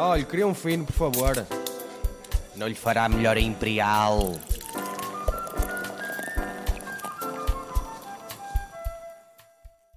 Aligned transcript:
Olha, 0.00 0.24
queria 0.24 0.46
um 0.46 0.54
fino, 0.54 0.86
por 0.86 0.92
favor. 0.92 1.34
Não 2.54 2.68
lhe 2.68 2.74
fará 2.76 3.08
melhor 3.08 3.36
a 3.36 3.40
Imperial. 3.40 4.32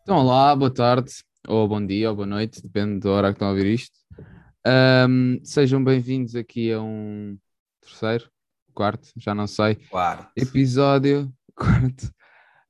Então, 0.01 0.17
olá, 0.17 0.55
boa 0.55 0.73
tarde, 0.73 1.11
ou 1.47 1.67
bom 1.67 1.85
dia, 1.85 2.09
ou 2.09 2.15
boa 2.15 2.25
noite, 2.25 2.63
depende 2.63 2.99
da 3.01 3.11
hora 3.11 3.27
que 3.27 3.35
estão 3.35 3.49
a 3.49 3.51
ouvir 3.51 3.67
isto. 3.67 3.95
Ahm, 4.65 5.37
sejam 5.43 5.83
bem-vindos 5.83 6.36
aqui 6.36 6.72
a 6.72 6.81
um 6.81 7.38
terceiro, 7.79 8.28
quarto, 8.74 9.10
já 9.18 9.36
não 9.36 9.46
sei, 9.46 9.76
Quarto. 9.76 10.31
episódio, 10.36 11.31
quarto, 11.56 12.12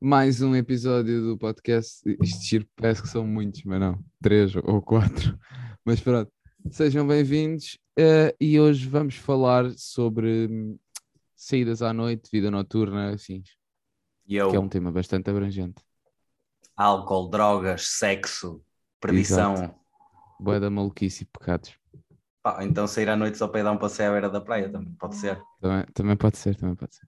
mais 0.01 0.41
um 0.41 0.53
episódio 0.53 1.21
do 1.21 1.37
podcast. 1.37 2.01
Isto 2.21 2.43
giro, 2.43 2.67
parece 2.75 3.01
que 3.01 3.07
são 3.07 3.25
muitos, 3.25 3.63
mas 3.63 3.79
não, 3.79 4.03
três 4.21 4.53
ou 4.53 4.81
quatro. 4.81 5.39
Mas 5.85 6.01
pronto, 6.01 6.29
sejam 6.69 7.07
bem-vindos 7.07 7.77
eh, 7.97 8.35
e 8.39 8.59
hoje 8.59 8.87
vamos 8.87 9.15
falar 9.15 9.69
sobre 9.71 10.47
hum, 10.49 10.77
saídas 11.35 11.81
à 11.81 11.93
noite, 11.93 12.29
vida 12.31 12.51
noturna, 12.51 13.13
assim, 13.13 13.43
E 14.27 14.35
eu, 14.35 14.49
que 14.49 14.55
é 14.55 14.59
um 14.59 14.69
tema 14.69 14.91
bastante 14.91 15.29
abrangente. 15.29 15.81
álcool, 16.75 17.29
drogas, 17.29 17.87
sexo, 17.87 18.63
perdição. 18.99 19.75
Boa 20.39 20.59
da 20.59 20.69
maluquice 20.69 21.23
e 21.23 21.25
pecados. 21.25 21.75
Pá, 22.41 22.63
então 22.63 22.87
sair 22.87 23.09
à 23.09 23.15
noite 23.15 23.37
só 23.37 23.47
para 23.47 23.59
ir 23.59 23.63
dar 23.63 23.71
um 23.71 23.77
passeio 23.77 24.09
à 24.09 24.11
beira 24.13 24.29
da 24.29 24.41
praia 24.41 24.69
também, 24.71 24.93
pode 24.95 25.15
ser. 25.15 25.39
Também, 25.59 25.85
também 25.93 26.17
pode 26.17 26.37
ser, 26.37 26.55
também 26.55 26.75
pode 26.75 26.95
ser. 26.95 27.07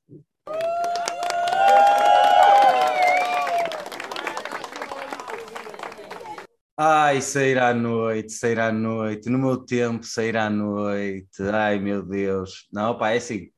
Ai, 6.75 7.21
sair 7.21 7.59
à 7.59 7.73
noite, 7.73 8.31
sair 8.31 8.59
à 8.59 8.71
noite, 8.71 9.29
no 9.29 9.37
meu 9.37 9.57
tempo, 9.57 10.03
sair 10.03 10.35
à 10.35 10.49
noite, 10.49 11.41
ai 11.51 11.79
meu 11.79 12.01
Deus. 12.01 12.67
Não, 12.71 12.97
pá, 12.97 13.11
é 13.11 13.17
assim, 13.17 13.49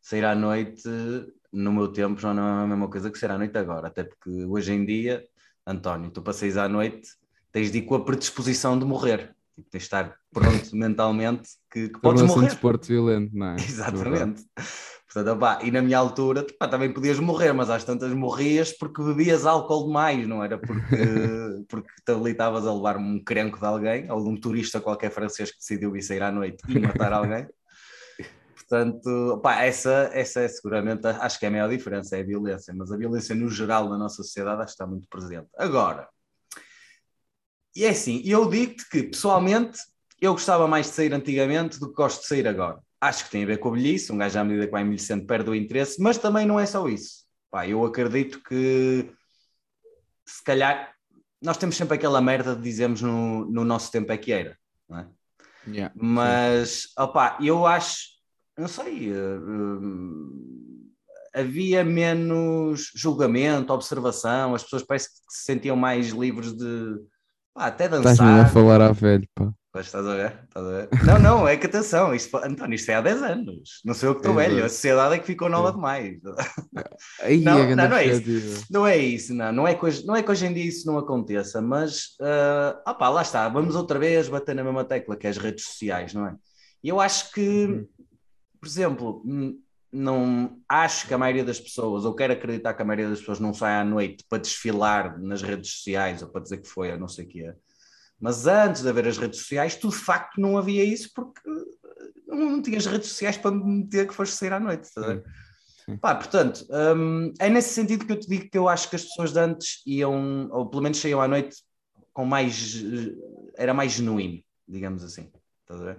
sair 0.00 0.24
à 0.26 0.34
noite, 0.34 0.82
no 1.50 1.72
meu 1.72 1.88
tempo, 1.88 2.20
já 2.20 2.34
não 2.34 2.60
é 2.60 2.64
a 2.64 2.66
mesma 2.66 2.90
coisa 2.90 3.10
que 3.10 3.18
sair 3.18 3.30
à 3.30 3.38
noite 3.38 3.56
agora, 3.56 3.88
até 3.88 4.04
porque 4.04 4.28
hoje 4.44 4.72
em 4.72 4.84
dia, 4.84 5.24
António, 5.66 6.10
tu 6.10 6.20
para 6.20 6.34
sair 6.34 6.58
à 6.58 6.68
noite, 6.68 7.08
tens 7.50 7.70
de 7.72 7.78
ir 7.78 7.82
com 7.82 7.94
a 7.94 8.04
predisposição 8.04 8.78
de 8.78 8.84
morrer, 8.84 9.34
Tipo, 9.56 9.70
tens 9.70 9.80
de 9.80 9.86
estar 9.86 10.16
pronto 10.32 10.70
mentalmente 10.76 11.48
que, 11.70 11.88
que 11.88 12.00
podes 12.00 12.20
Tornou-se 12.20 12.32
um 12.32 12.36
morrer. 12.36 12.46
desporto 12.48 12.88
violento, 12.88 13.36
não 13.36 13.46
é? 13.48 13.56
Exatamente. 13.60 14.44
Portanto, 15.12 15.36
opá, 15.36 15.58
e 15.64 15.72
na 15.72 15.82
minha 15.82 15.98
altura, 15.98 16.46
também 16.70 16.92
podias 16.92 17.18
morrer, 17.18 17.52
mas 17.52 17.68
às 17.68 17.82
tantas 17.82 18.12
morrias 18.12 18.72
porque 18.72 19.02
bebias 19.02 19.44
álcool 19.44 19.88
demais, 19.88 20.24
não 20.28 20.42
era 20.42 20.56
porque, 20.56 20.96
porque 21.68 21.90
te 22.06 22.12
ali 22.12 22.30
estavas 22.30 22.64
a 22.64 22.72
levar 22.72 22.96
um 22.96 23.18
crenco 23.22 23.58
de 23.58 23.66
alguém 23.66 24.08
ou 24.08 24.22
de 24.22 24.28
um 24.28 24.36
turista 24.36 24.80
qualquer 24.80 25.10
francês 25.10 25.50
que 25.50 25.58
decidiu 25.58 25.96
ir 25.96 26.02
sair 26.02 26.22
à 26.22 26.30
noite 26.30 26.62
e 26.68 26.78
matar 26.78 27.12
alguém. 27.12 27.44
Portanto, 28.54 29.40
pá, 29.42 29.64
essa, 29.64 30.10
essa 30.12 30.42
é 30.42 30.48
seguramente, 30.48 31.04
acho 31.04 31.40
que 31.40 31.44
é 31.44 31.48
a 31.48 31.50
maior 31.50 31.68
diferença, 31.68 32.16
é 32.16 32.20
a 32.20 32.24
violência, 32.24 32.72
mas 32.72 32.92
a 32.92 32.96
violência 32.96 33.34
no 33.34 33.48
geral 33.48 33.88
na 33.88 33.98
nossa 33.98 34.22
sociedade 34.22 34.62
acho 34.62 34.66
que 34.66 34.82
está 34.82 34.86
muito 34.86 35.08
presente. 35.08 35.48
Agora, 35.58 36.08
e 37.74 37.84
é 37.84 37.88
assim, 37.88 38.22
eu 38.24 38.48
digo-te 38.48 38.88
que 38.88 39.02
pessoalmente 39.02 39.80
eu 40.20 40.34
gostava 40.34 40.68
mais 40.68 40.86
de 40.86 40.92
sair 40.92 41.12
antigamente 41.12 41.80
do 41.80 41.88
que 41.88 41.94
gosto 41.94 42.20
de 42.20 42.28
sair 42.28 42.46
agora. 42.46 42.78
Acho 43.00 43.24
que 43.24 43.30
tem 43.30 43.44
a 43.44 43.46
ver 43.46 43.58
com 43.58 43.70
a 43.70 43.72
velhice, 43.72 44.12
um 44.12 44.18
gajo 44.18 44.38
à 44.38 44.44
medida 44.44 44.66
que 44.66 44.72
vai 44.72 44.82
envelhecendo 44.82 45.24
perde 45.26 45.48
o 45.50 45.54
interesse, 45.54 46.00
mas 46.02 46.18
também 46.18 46.46
não 46.46 46.60
é 46.60 46.66
só 46.66 46.86
isso. 46.88 47.24
Pá, 47.50 47.66
eu 47.66 47.84
acredito 47.84 48.42
que 48.42 49.10
se 50.26 50.44
calhar 50.44 50.94
nós 51.42 51.56
temos 51.56 51.76
sempre 51.76 51.94
aquela 51.94 52.20
merda 52.20 52.54
de 52.54 52.62
dizermos 52.62 53.00
no, 53.00 53.46
no 53.46 53.64
nosso 53.64 53.90
tempo 53.90 54.12
é 54.12 54.18
que 54.18 54.30
era, 54.32 54.56
não 54.88 54.98
é? 54.98 55.08
Yeah, 55.66 55.94
Mas, 55.94 56.88
opá, 56.98 57.38
eu 57.40 57.66
acho, 57.66 58.08
não 58.56 58.68
sei, 58.68 59.10
eh, 59.12 59.38
havia 61.40 61.84
menos 61.84 62.90
julgamento, 62.94 63.72
observação, 63.72 64.54
as 64.54 64.62
pessoas 64.62 64.82
parece 64.82 65.08
que 65.08 65.14
se 65.34 65.44
sentiam 65.44 65.76
mais 65.76 66.08
livres 66.08 66.52
de 66.54 66.96
pá, 67.54 67.66
até 67.66 67.84
Estás 67.84 68.18
mesmo 68.20 68.26
a 68.26 68.36
dançar. 68.36 68.52
falar 68.52 68.80
à 68.80 68.92
velho, 68.92 69.28
pá. 69.34 69.52
Pois, 69.72 69.86
estás 69.86 70.04
a 70.04 70.14
ver? 70.16 70.40
Estás 70.48 70.66
a 70.66 70.70
ver? 70.70 70.88
Não, 71.04 71.18
não, 71.20 71.48
é 71.48 71.56
que 71.56 71.66
atenção, 71.66 72.12
isto, 72.12 72.36
António, 72.38 72.74
isto 72.74 72.90
é 72.90 72.94
há 72.96 73.00
10 73.00 73.22
anos. 73.22 73.80
Não 73.84 73.94
sou 73.94 74.08
eu 74.08 74.14
que 74.16 74.20
estou 74.20 74.34
velho, 74.34 74.64
a 74.64 74.68
sociedade 74.68 75.14
é 75.14 75.18
que 75.20 75.26
ficou 75.26 75.48
nova 75.48 75.70
demais. 75.70 76.18
Aí, 77.22 77.40
Não, 77.40 77.54
grande 77.56 77.76
não, 77.76 77.88
não 77.88 77.96
é 77.96 78.04
isso. 78.04 78.66
Não 78.68 78.86
é 78.86 78.96
isso, 78.96 79.32
não. 79.32 79.52
Não 79.52 79.68
é 79.68 79.74
que 79.76 79.84
hoje, 79.84 80.04
não 80.04 80.16
é 80.16 80.24
que 80.24 80.30
hoje 80.30 80.44
em 80.44 80.52
dia 80.52 80.64
isso 80.64 80.86
não 80.88 80.98
aconteça, 80.98 81.62
mas 81.62 82.16
ah, 82.20 82.82
opá, 82.84 83.08
lá 83.10 83.22
está, 83.22 83.48
vamos 83.48 83.76
outra 83.76 83.96
vez 83.96 84.28
bater 84.28 84.56
na 84.56 84.64
mesma 84.64 84.84
tecla, 84.84 85.16
que 85.16 85.28
é 85.28 85.30
as 85.30 85.38
redes 85.38 85.64
sociais, 85.64 86.12
não 86.14 86.26
é? 86.26 86.34
E 86.82 86.88
eu 86.88 87.00
acho 87.00 87.30
que, 87.32 87.40
Uhum. 87.66 87.86
por 88.60 88.66
exemplo, 88.66 89.22
não 89.92 90.58
acho 90.68 91.06
que 91.06 91.14
a 91.14 91.18
maioria 91.18 91.44
das 91.44 91.60
pessoas, 91.60 92.04
ou 92.04 92.14
quero 92.14 92.32
acreditar 92.32 92.74
que 92.74 92.82
a 92.82 92.84
maioria 92.84 93.08
das 93.08 93.20
pessoas 93.20 93.38
não 93.38 93.54
sai 93.54 93.74
à 93.74 93.84
noite 93.84 94.24
para 94.28 94.38
desfilar 94.38 95.20
nas 95.20 95.42
redes 95.42 95.70
sociais 95.74 96.22
ou 96.22 96.28
para 96.28 96.42
dizer 96.42 96.58
que 96.58 96.68
foi, 96.68 96.90
ou 96.90 96.98
não 96.98 97.06
sei 97.08 97.24
o 97.24 97.28
que 97.28 97.44
é. 97.44 97.54
Mas 98.20 98.46
antes 98.46 98.82
de 98.82 98.88
haver 98.88 99.08
as 99.08 99.16
redes 99.16 99.40
sociais, 99.40 99.76
tu 99.76 99.88
de 99.88 99.96
facto 99.96 100.40
não 100.40 100.58
havia 100.58 100.84
isso 100.84 101.10
porque 101.14 101.40
não, 102.26 102.50
não 102.50 102.62
tinhas 102.62 102.86
redes 102.86 103.08
sociais 103.08 103.36
para 103.36 103.50
me 103.50 103.78
meter 103.82 104.06
que 104.06 104.14
foste 104.14 104.36
sair 104.36 104.52
à 104.52 104.60
noite. 104.60 104.88
ver? 104.96 105.24
Sim. 105.84 105.96
Pá, 105.96 106.14
portanto, 106.14 106.66
hum, 106.96 107.32
é 107.38 107.48
nesse 107.48 107.72
sentido 107.74 108.04
que 108.04 108.12
eu 108.12 108.20
te 108.20 108.28
digo 108.28 108.50
que 108.50 108.58
eu 108.58 108.68
acho 108.68 108.88
que 108.90 108.96
as 108.96 109.04
pessoas 109.04 109.32
de 109.32 109.40
antes 109.40 109.82
iam, 109.86 110.48
ou 110.52 110.68
pelo 110.68 110.82
menos 110.82 110.98
saíam 110.98 111.20
à 111.20 111.26
noite 111.26 111.56
com 112.12 112.24
mais. 112.24 112.76
eh, 112.76 113.14
era 113.56 113.74
mais 113.74 113.92
genuíno, 113.92 114.42
digamos 114.68 115.02
assim. 115.02 115.30
Estás 115.62 115.80
a 115.80 115.84
ver? 115.84 115.98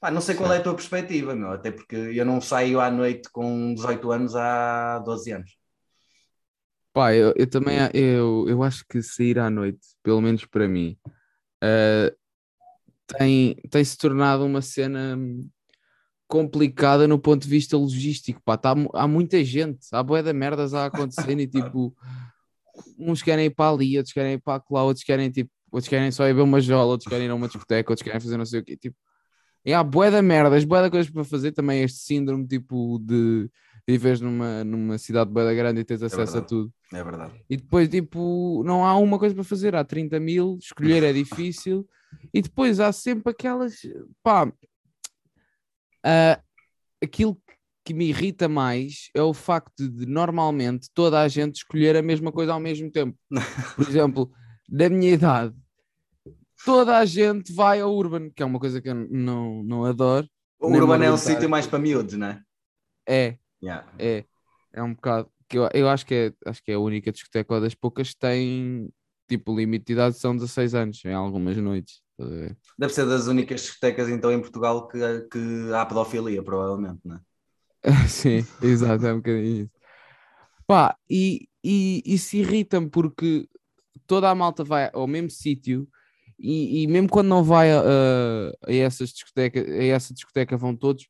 Pá, 0.00 0.10
não 0.10 0.20
sei 0.20 0.34
qual 0.34 0.52
é 0.52 0.56
a 0.56 0.62
tua 0.62 0.74
perspectiva, 0.74 1.34
meu, 1.34 1.50
até 1.50 1.70
porque 1.70 1.94
eu 1.94 2.24
não 2.24 2.40
saio 2.40 2.80
à 2.80 2.90
noite 2.90 3.28
com 3.30 3.74
18 3.74 4.10
anos 4.12 4.34
há 4.34 4.98
12 5.00 5.32
anos. 5.32 5.58
Pá, 6.92 7.14
eu, 7.14 7.34
eu 7.36 7.48
também 7.48 7.76
eu, 7.92 8.46
eu 8.48 8.62
acho 8.62 8.84
que 8.88 9.02
sair 9.02 9.38
à 9.38 9.50
noite, 9.50 9.80
pelo 10.02 10.20
menos 10.20 10.44
para 10.46 10.66
mim, 10.66 10.96
eh, 11.62 12.14
tem, 13.06 13.54
tem 13.70 13.84
se 13.84 13.96
tornado 13.96 14.44
uma 14.44 14.62
cena 14.62 15.18
complicada 16.28 17.08
no 17.08 17.18
ponto 17.18 17.42
de 17.42 17.48
vista 17.48 17.76
logístico. 17.76 18.40
Pá, 18.44 18.56
tá, 18.56 18.74
há 18.94 19.08
muita 19.08 19.44
gente, 19.44 19.86
há 19.92 20.02
boia 20.02 20.22
de 20.22 20.32
merdas 20.32 20.74
a 20.74 20.86
acontecer 20.86 21.38
e 21.38 21.46
tipo, 21.48 21.94
uns 22.98 23.22
querem 23.22 23.46
ir 23.46 23.50
para 23.50 23.74
ali, 23.74 23.96
outros 23.96 24.12
querem 24.12 24.34
ir 24.34 24.38
para 24.38 24.62
lá, 24.70 24.84
outros 24.84 25.04
querem 25.04 25.30
tipo, 25.30 25.50
outros 25.70 25.88
querem 25.88 26.10
só 26.10 26.26
ir 26.28 26.34
ver 26.34 26.42
uma 26.42 26.60
jola, 26.60 26.92
outros 26.92 27.08
querem 27.08 27.26
ir 27.26 27.30
a 27.30 27.34
uma 27.34 27.48
discoteca, 27.48 27.92
outros 27.92 28.04
querem 28.04 28.20
fazer 28.20 28.36
não 28.36 28.46
sei 28.46 28.60
o 28.60 28.64
quê. 28.64 28.76
Tipo, 28.76 28.96
e 29.64 29.74
há 29.74 29.82
boia 29.82 30.10
de 30.10 30.22
merdas, 30.22 30.64
boia 30.64 30.84
de 30.84 30.90
coisas 30.90 31.10
para 31.10 31.24
fazer 31.24 31.52
também. 31.52 31.82
Este 31.82 31.98
síndrome 31.98 32.46
tipo 32.46 32.98
de 33.00 33.50
viveres 33.86 34.20
numa, 34.20 34.64
numa 34.64 34.98
cidade 34.98 35.30
boia 35.30 35.52
grande 35.54 35.80
e 35.80 35.84
tens 35.84 36.02
acesso 36.02 36.22
a 36.22 36.24
verdade. 36.24 36.48
tudo. 36.48 36.72
É 36.92 37.04
verdade. 37.04 37.32
E 37.48 37.56
depois, 37.56 37.88
tipo, 37.88 38.62
não 38.64 38.84
há 38.84 38.96
uma 38.96 39.18
coisa 39.18 39.34
para 39.34 39.44
fazer, 39.44 39.76
há 39.76 39.84
30 39.84 40.18
mil, 40.18 40.58
escolher 40.60 41.02
é 41.04 41.12
difícil, 41.12 41.88
e 42.34 42.42
depois 42.42 42.80
há 42.80 42.90
sempre 42.92 43.30
aquelas, 43.30 43.76
pá, 44.22 44.52
ah, 46.04 46.40
aquilo 47.02 47.40
que 47.84 47.94
me 47.94 48.08
irrita 48.08 48.48
mais 48.48 49.08
é 49.14 49.22
o 49.22 49.32
facto 49.32 49.88
de 49.88 50.04
normalmente 50.04 50.90
toda 50.92 51.20
a 51.20 51.28
gente 51.28 51.56
escolher 51.56 51.96
a 51.96 52.02
mesma 52.02 52.32
coisa 52.32 52.52
ao 52.52 52.60
mesmo 52.60 52.90
tempo. 52.90 53.16
Por 53.76 53.88
exemplo, 53.88 54.30
da 54.68 54.88
minha 54.88 55.12
idade, 55.12 55.54
toda 56.64 56.98
a 56.98 57.04
gente 57.04 57.52
vai 57.52 57.80
ao 57.80 57.94
Urban, 57.94 58.30
que 58.30 58.42
é 58.42 58.46
uma 58.46 58.58
coisa 58.58 58.82
que 58.82 58.88
eu 58.88 58.94
não, 58.94 59.62
não 59.62 59.84
adoro. 59.84 60.28
O 60.58 60.68
Urban 60.68 61.04
é 61.04 61.12
um 61.12 61.16
sítio 61.16 61.48
mais 61.48 61.66
para 61.66 61.78
miúdos, 61.78 62.14
não 62.14 62.26
é? 62.26 62.42
É, 63.08 63.38
Yeah. 63.62 63.86
é, 63.98 64.24
é 64.72 64.82
um 64.82 64.94
bocado 64.94 65.30
que 65.50 65.58
eu, 65.58 65.68
eu 65.74 65.88
acho 65.88 66.06
que 66.06 66.14
é, 66.14 66.48
acho 66.48 66.62
que 66.62 66.70
é 66.70 66.74
a 66.76 66.78
única 66.78 67.10
discoteca 67.10 67.54
ou 67.54 67.60
das 67.60 67.74
poucas 67.74 68.10
que 68.10 68.18
tem 68.18 68.88
tipo 69.28 69.54
limite 69.54 69.86
de 69.86 69.92
idade 69.92 70.16
são 70.16 70.34
16 70.34 70.74
anos 70.74 71.04
em 71.04 71.12
algumas 71.12 71.56
noites. 71.56 72.02
Deve 72.78 72.92
ser 72.92 73.06
das 73.06 73.26
únicas 73.26 73.62
discotecas 73.62 74.08
então 74.08 74.30
em 74.30 74.40
Portugal 74.40 74.86
que, 74.86 74.98
que 75.30 75.72
há 75.74 75.84
pedofilia, 75.84 76.42
provavelmente, 76.42 77.00
não 77.04 77.16
é? 77.16 77.20
Sim, 78.08 78.46
exato, 78.62 79.06
é 79.06 79.12
um 79.12 79.16
bocadinho 79.16 79.64
isso. 79.64 79.70
Pá, 80.66 80.96
e, 81.08 81.48
e 81.64 82.02
isso 82.04 82.36
irrita-me 82.36 82.88
porque 82.88 83.48
toda 84.06 84.30
a 84.30 84.34
malta 84.34 84.62
vai 84.62 84.90
ao 84.92 85.06
mesmo 85.06 85.30
sítio 85.30 85.88
e, 86.38 86.82
e 86.82 86.86
mesmo 86.86 87.08
quando 87.08 87.28
não 87.28 87.42
vai 87.42 87.72
a, 87.72 87.80
a, 87.80 88.68
a 88.68 88.74
essas 88.74 89.10
discotecas, 89.10 89.66
a 89.66 89.84
essa 89.84 90.14
discoteca 90.14 90.56
vão 90.56 90.76
todos 90.76 91.08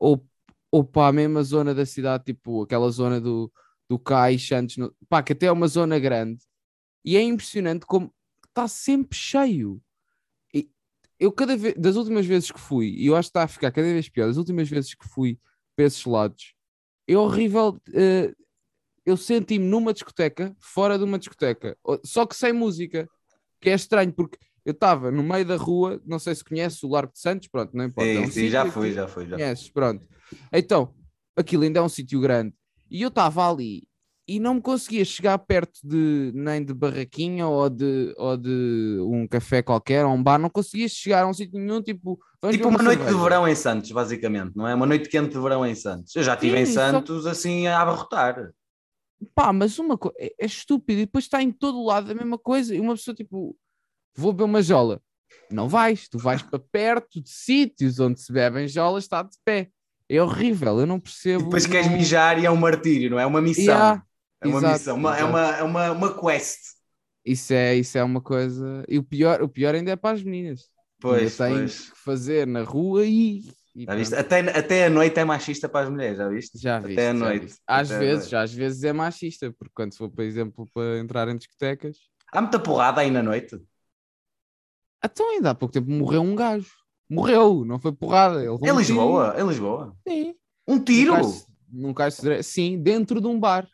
ou, 0.00 0.26
ou 0.70 0.82
para 0.82 1.08
a 1.08 1.12
mesma 1.12 1.42
zona 1.42 1.74
da 1.74 1.86
cidade, 1.86 2.24
tipo 2.24 2.62
aquela 2.62 2.90
zona 2.90 3.20
do, 3.20 3.52
do 3.88 3.98
Cais, 3.98 4.46
Santos, 4.46 4.76
no- 4.76 4.94
pá, 5.08 5.22
que 5.22 5.32
até 5.32 5.46
é 5.46 5.52
uma 5.52 5.68
zona 5.68 5.98
grande 5.98 6.40
e 7.04 7.16
é 7.16 7.22
impressionante 7.22 7.86
como 7.86 8.12
está 8.48 8.68
sempre 8.68 9.16
cheio. 9.18 9.80
E 10.54 10.68
eu 11.18 11.32
cada 11.32 11.56
vez, 11.56 11.74
das 11.76 11.96
últimas 11.96 12.26
vezes 12.26 12.50
que 12.50 12.60
fui, 12.60 12.88
e 12.90 13.06
eu 13.06 13.16
acho 13.16 13.28
que 13.28 13.30
está 13.30 13.44
a 13.44 13.48
ficar 13.48 13.72
cada 13.72 13.86
vez 13.88 14.08
pior, 14.08 14.26
das 14.28 14.36
últimas 14.36 14.68
vezes 14.68 14.94
que 14.94 15.06
fui 15.08 15.38
para 15.76 15.86
esses 15.86 16.04
lados, 16.04 16.54
é 17.08 17.16
horrível. 17.16 17.80
eh, 17.94 18.32
eu 19.04 19.16
senti-me 19.16 19.64
numa 19.64 19.92
discoteca, 19.92 20.54
fora 20.60 20.98
de 20.98 21.04
uma 21.04 21.18
discoteca, 21.18 21.76
só 22.04 22.26
que 22.26 22.36
sem 22.36 22.52
música, 22.52 23.08
que 23.60 23.70
é 23.70 23.74
estranho, 23.74 24.12
porque 24.12 24.38
Eu 24.64 24.72
estava 24.72 25.10
no 25.10 25.22
meio 25.22 25.46
da 25.46 25.56
rua, 25.56 25.98
não 26.04 26.18
sei 26.18 26.34
se 26.34 26.44
conhece 26.44 26.84
o 26.84 26.90
Largo 26.90 27.12
de 27.14 27.20
Santos, 27.20 27.48
pronto, 27.48 27.74
não 27.74 27.86
importa. 27.86 28.10
é 28.10 28.20
Sim, 28.20 28.26
um 28.26 28.30
sim, 28.30 28.48
já 28.50 28.66
fui, 28.66 28.92
já 28.92 29.08
fui, 29.08 29.24
já. 29.26 29.36
Conheces, 29.36 29.70
pronto. 29.70 30.06
Então, 30.52 30.94
aquilo 31.34 31.62
ainda 31.62 31.78
é 31.78 31.82
um 31.82 31.88
sítio 31.88 32.20
grande. 32.20 32.52
E 32.90 33.02
eu 33.02 33.08
estava 33.08 33.50
ali 33.50 33.86
e 34.26 34.38
não 34.38 34.54
me 34.54 34.60
conseguia 34.60 35.04
chegar 35.06 35.38
perto 35.38 35.80
de 35.82 36.32
nem 36.34 36.62
de 36.62 36.74
barraquinha 36.74 37.46
ou 37.46 37.70
de, 37.70 38.14
ou 38.18 38.36
de 38.36 38.98
um 39.00 39.26
café 39.26 39.62
qualquer, 39.62 40.04
ou 40.04 40.12
um 40.12 40.22
bar, 40.22 40.38
não 40.38 40.50
conseguia 40.50 40.86
chegar 40.86 41.22
a 41.24 41.26
um 41.26 41.32
sítio 41.32 41.58
nenhum, 41.58 41.80
tipo... 41.82 42.18
Tipo 42.50 42.68
uma 42.68 42.82
noite 42.82 43.04
de 43.04 43.14
verão 43.14 43.48
em 43.48 43.54
Santos, 43.54 43.90
basicamente, 43.90 44.54
não 44.54 44.68
é? 44.68 44.74
Uma 44.74 44.84
noite 44.86 45.08
quente 45.08 45.32
de 45.32 45.40
verão 45.40 45.64
em 45.64 45.74
Santos. 45.74 46.14
Eu 46.14 46.22
já 46.22 46.34
estive 46.34 46.58
em 46.58 46.66
Sim, 46.66 46.74
só- 46.74 46.90
Santos 46.92 47.26
assim 47.26 47.66
a 47.66 47.80
abarrotar. 47.80 48.52
Pá, 49.34 49.52
mas 49.52 49.78
uma 49.78 49.96
coisa 49.98 50.16
é, 50.18 50.32
é 50.38 50.46
estúpido 50.46 51.00
e 51.00 51.06
depois 51.06 51.24
está 51.24 51.42
em 51.42 51.50
todo 51.50 51.82
lado 51.84 52.10
a 52.10 52.14
mesma 52.14 52.38
coisa 52.38 52.74
e 52.74 52.80
uma 52.80 52.94
pessoa 52.94 53.14
tipo, 53.14 53.56
vou 54.14 54.32
beber 54.32 54.44
uma 54.44 54.62
jola. 54.62 55.00
Não 55.50 55.68
vais, 55.68 56.08
tu 56.08 56.18
vais 56.18 56.42
para 56.42 56.58
perto 56.58 57.20
de 57.20 57.30
sítios 57.30 57.98
onde 57.98 58.20
se 58.20 58.32
bebem 58.32 58.68
jolas, 58.68 59.04
está 59.04 59.22
de 59.22 59.36
pé. 59.44 59.70
É 60.08 60.22
horrível, 60.22 60.80
eu 60.80 60.86
não 60.86 60.98
percebo. 60.98 61.42
E 61.42 61.44
depois 61.44 61.66
queres 61.66 61.86
não- 61.86 61.96
mijar 61.96 62.38
e 62.38 62.46
é 62.46 62.50
um 62.50 62.56
martírio, 62.56 63.10
não 63.10 63.18
é? 63.18 63.24
É 63.24 63.26
uma 63.26 63.42
missão. 63.42 63.64
Yeah, 63.64 64.02
é 64.40 64.46
uma 64.48 64.58
exato, 64.58 64.72
missão, 64.78 64.96
uma- 64.96 65.18
é, 65.18 65.24
uma, 65.24 65.56
é 65.56 65.62
uma, 65.62 65.90
uma 65.92 66.20
quest. 66.20 66.58
Isso 67.24 67.52
é, 67.52 67.74
isso 67.74 67.98
é 67.98 68.02
uma 68.04 68.20
coisa. 68.22 68.84
E 68.88 68.96
o 68.98 69.02
pior, 69.02 69.42
o 69.42 69.48
pior 69.48 69.74
ainda 69.74 69.90
é 69.90 69.96
para 69.96 70.14
as 70.16 70.22
meninas. 70.22 70.70
Pois, 71.00 71.38
ainda 71.40 71.58
pois. 71.60 71.90
que 71.90 71.98
fazer 71.98 72.46
na 72.46 72.62
rua 72.62 73.04
e. 73.04 73.42
e 73.76 73.84
Já. 74.04 74.18
Até, 74.20 74.40
até 74.58 74.86
a 74.86 74.90
noite 74.90 75.20
é 75.20 75.24
machista 75.24 75.68
para 75.68 75.84
as 75.86 75.90
mulheres, 75.90 76.16
já 76.16 76.28
viste? 76.28 76.58
Já 76.58 76.78
viste, 76.80 76.94
Até 76.98 77.10
à 77.10 77.12
já 77.12 77.18
noite. 77.18 77.42
viste. 77.44 77.60
Às 77.66 77.90
Até 77.90 78.00
vezes, 78.00 78.20
noite. 78.24 78.36
às 78.36 78.52
vezes 78.54 78.84
é 78.84 78.92
machista, 78.92 79.52
porque 79.52 79.72
quando 79.74 79.94
for, 79.96 80.10
por 80.10 80.22
exemplo, 80.24 80.66
para 80.72 80.98
entrar 80.98 81.28
em 81.28 81.36
discotecas, 81.36 81.96
Há 82.32 82.40
muita 82.40 82.58
porrada 82.58 83.00
aí 83.02 83.10
na 83.10 83.22
noite. 83.22 83.60
então 85.04 85.30
ainda 85.30 85.50
há 85.50 85.54
pouco 85.54 85.72
tempo 85.72 85.90
morreu 85.90 86.22
um 86.22 86.34
gajo. 86.34 86.70
Morreu, 87.10 87.64
não 87.64 87.78
foi 87.78 87.92
porrada. 87.92 88.40
Ele 88.40 88.48
Em 88.48 88.52
um 88.52 88.58
tiro. 88.58 88.78
Lisboa, 88.78 89.34
em 89.38 89.46
Lisboa. 89.48 89.96
Sim. 90.06 90.34
Um 90.66 90.78
tiro? 90.78 91.12
Num 91.72 91.94
cais- 91.94 92.14
Num 92.14 92.20
cedreira- 92.22 92.42
Sim, 92.42 92.78
dentro 92.82 93.20
de 93.20 93.26
um 93.26 93.38
bar. 93.38 93.66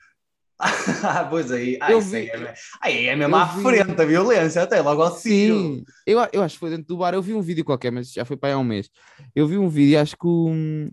Ah, 0.59 0.69
pois 1.29 1.51
aí. 1.51 1.77
Ah, 1.81 1.91
Eu 1.91 1.99
isso 1.99 2.11
vi- 2.11 2.17
aí, 2.17 2.29
é, 2.29 2.55
aí 2.81 3.07
é 3.07 3.17
mesmo 3.17 3.35
à 3.35 3.45
vi- 3.47 3.63
frente 3.63 4.01
a 4.01 4.05
violência, 4.05 4.63
até 4.63 4.81
logo 4.81 5.03
ao 5.03 5.11
tiro. 5.19 5.57
Sim, 5.59 5.85
eu, 6.07 6.19
eu 6.33 6.43
acho 6.43 6.55
que 6.55 6.61
foi 6.61 6.71
dentro 6.71 6.87
do 6.87 6.97
bar. 6.97 7.13
Eu 7.13 7.23
vi 7.23 7.35
um 7.35 7.43
vídeo 7.43 7.65
qualquer, 7.65 7.91
mas 7.91 8.13
já 8.13 8.25
foi 8.25 8.37
para 8.37 8.51
aí 8.51 8.55
há 8.55 8.59
um 8.59 8.65
mês. 8.65 8.89
Eu 9.35 9.49
vi 9.49 9.59
um 9.59 9.69
vídeo, 9.69 9.99
acho 10.01 10.17
que 10.17 10.27
um, 10.27 10.91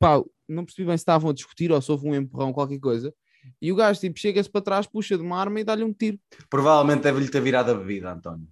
pá, 0.00 0.20
não 0.48 0.64
percebi 0.64 0.86
bem 0.88 0.96
se 0.96 1.02
estavam 1.02 1.30
a 1.30 1.32
discutir 1.32 1.70
ou 1.70 1.80
se 1.80 1.90
houve 1.92 2.08
um 2.08 2.14
empurrão, 2.14 2.52
qualquer 2.52 2.80
coisa. 2.80 3.14
E 3.62 3.70
o 3.70 3.76
gajo 3.76 4.00
tipo, 4.00 4.18
chega-se 4.18 4.50
para 4.50 4.60
trás, 4.62 4.86
puxa 4.86 5.16
de 5.16 5.22
uma 5.22 5.38
arma 5.38 5.60
e 5.60 5.64
dá-lhe 5.64 5.84
um 5.84 5.92
tiro. 5.92 6.18
Provavelmente 6.50 7.02
deve-lhe 7.02 7.28
ter 7.28 7.40
virado 7.40 7.70
a 7.70 7.74
bebida, 7.74 8.12
António. 8.12 8.48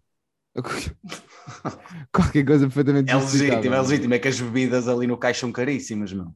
qualquer 2.12 2.44
coisa 2.44 2.66
perfeitamente 2.66 3.10
É 3.10 3.14
legítimo, 3.14 3.42
é 3.44 3.46
justificável. 3.50 3.82
legítimo. 3.82 4.14
É 4.14 4.18
que 4.18 4.28
as 4.28 4.40
bebidas 4.40 4.88
ali 4.88 5.06
no 5.06 5.16
caixa 5.16 5.40
são 5.40 5.52
caríssimas, 5.52 6.12
meu. 6.12 6.34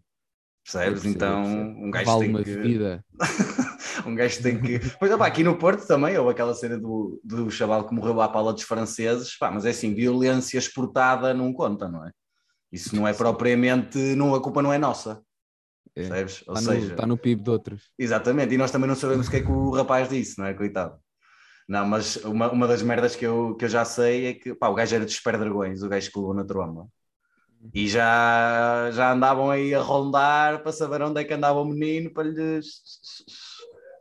Percebes? 0.64 1.04
Eu 1.04 1.12
percebo, 1.12 1.14
então, 1.14 1.38
eu 1.44 1.44
percebo. 1.64 1.86
um 1.86 1.90
gajo 1.90 2.06
vale 2.06 2.20
tem 2.20 2.30
uma 2.30 2.42
que. 2.42 3.00
um 4.08 4.14
gajo 4.14 4.42
tem 4.42 4.60
que. 4.60 4.80
Pois, 4.98 5.12
opá, 5.12 5.26
aqui 5.26 5.44
no 5.44 5.56
Porto 5.56 5.86
também 5.86 6.16
houve 6.18 6.30
aquela 6.32 6.54
cena 6.54 6.78
do, 6.78 7.20
do 7.22 7.50
chaval 7.50 7.86
que 7.86 7.94
morreu 7.94 8.20
à 8.20 8.28
pala 8.28 8.52
dos 8.52 8.62
franceses, 8.62 9.36
pá, 9.38 9.50
mas 9.50 9.64
é 9.64 9.70
assim, 9.70 9.94
violência 9.94 10.58
exportada 10.58 11.32
não 11.32 11.52
conta, 11.52 11.88
não 11.88 12.04
é? 12.04 12.10
Isso 12.72 12.96
não 12.96 13.06
é 13.06 13.12
propriamente. 13.12 13.96
Não, 14.16 14.34
a 14.34 14.42
culpa 14.42 14.60
não 14.60 14.72
é 14.72 14.78
nossa, 14.78 15.22
É. 15.94 16.00
percebes? 16.08 16.42
Ou 16.48 16.54
Está 16.56 16.72
no, 16.72 16.80
seja, 16.80 16.94
tá 16.96 17.06
no 17.06 17.16
PIB 17.16 17.42
de 17.44 17.50
outros. 17.50 17.82
exatamente, 17.96 18.52
e 18.54 18.58
nós 18.58 18.70
também 18.72 18.88
não 18.88 18.96
sabemos 18.96 19.28
o 19.28 19.30
que 19.30 19.36
é 19.36 19.42
que 19.42 19.50
o 19.50 19.70
rapaz 19.70 20.08
disse, 20.08 20.36
não 20.38 20.46
é? 20.46 20.52
Coitado. 20.54 20.98
Não, 21.68 21.84
mas 21.86 22.16
uma, 22.24 22.50
uma 22.52 22.66
das 22.68 22.82
merdas 22.82 23.16
que 23.16 23.26
eu, 23.26 23.56
que 23.56 23.64
eu 23.64 23.68
já 23.68 23.84
sei 23.84 24.26
é 24.26 24.34
que 24.34 24.54
pá, 24.54 24.68
o 24.68 24.74
gajo 24.74 24.94
era 24.94 25.04
dos 25.04 25.20
dragões, 25.22 25.82
o 25.82 25.88
gajo 25.88 26.10
que 26.10 26.18
levou 26.18 26.34
na 26.34 26.44
tromba. 26.44 26.88
E 27.74 27.88
já, 27.88 28.90
já 28.92 29.12
andavam 29.12 29.50
aí 29.50 29.74
a 29.74 29.80
rondar 29.82 30.62
para 30.62 30.72
saber 30.72 31.02
onde 31.02 31.20
é 31.20 31.24
que 31.24 31.34
andava 31.34 31.60
o 31.60 31.64
menino 31.66 32.12
para 32.12 32.28
lhes 32.28 32.82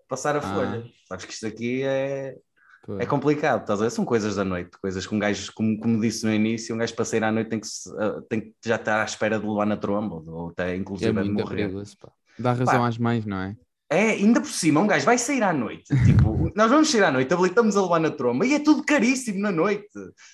passar 0.07 0.35
a 0.35 0.41
Ah. 0.41 0.41
folha. 0.41 0.83
Sabes 1.07 1.25
que 1.25 1.33
isto 1.33 1.47
aqui 1.47 1.83
é, 1.83 2.35
Pô. 2.81 2.93
é 2.99 3.05
complicado, 3.05 3.61
estás 3.61 3.81
a 3.81 3.85
ver? 3.85 3.91
São 3.91 4.05
coisas 4.05 4.35
da 4.35 4.45
noite, 4.45 4.77
coisas 4.79 5.05
que 5.07 5.15
um 5.15 5.19
gajo, 5.19 5.51
como, 5.55 5.79
como 5.79 6.01
disse 6.01 6.25
no 6.25 6.33
início, 6.33 6.75
um 6.75 6.79
gajo 6.79 6.95
para 6.95 7.05
sair 7.05 7.23
à 7.23 7.31
noite 7.31 7.49
tem 7.49 7.59
que, 7.59 7.67
ah, 7.99 8.21
tem 8.29 8.41
que 8.41 8.55
já 8.65 8.75
estar 8.77 9.01
à 9.01 9.05
espera 9.05 9.39
de 9.39 9.47
levar 9.47 9.65
na 9.65 9.77
tromba, 9.77 10.15
ou 10.31 10.49
até 10.49 10.75
É 10.99 11.11
inclusive 11.11 11.13
muito 11.13 11.33
morrer. 11.33 11.53
perigoso. 11.53 11.97
Dá 12.37 12.51
razão 12.53 12.83
Pá. 12.83 12.85
às 12.85 12.97
mães, 12.97 13.25
não 13.25 13.37
é? 13.37 13.57
É, 13.89 14.11
ainda 14.11 14.41
por 14.41 14.49
cima, 14.49 14.81
um 14.81 14.87
gajo 14.87 15.05
vai 15.05 15.17
sair 15.17 15.43
à 15.43 15.53
noite. 15.53 15.85
Tipo, 16.05 16.51
nós 16.55 16.71
vamos 16.71 16.89
sair 16.89 17.03
à 17.03 17.11
noite, 17.11 17.33
habilitamos 17.33 17.77
a 17.77 17.81
levar 17.81 17.99
na 17.99 18.09
tromba 18.09 18.45
e 18.45 18.55
é 18.55 18.59
tudo 18.59 18.83
caríssimo 18.83 19.39
na 19.39 19.51
noite. 19.51 19.87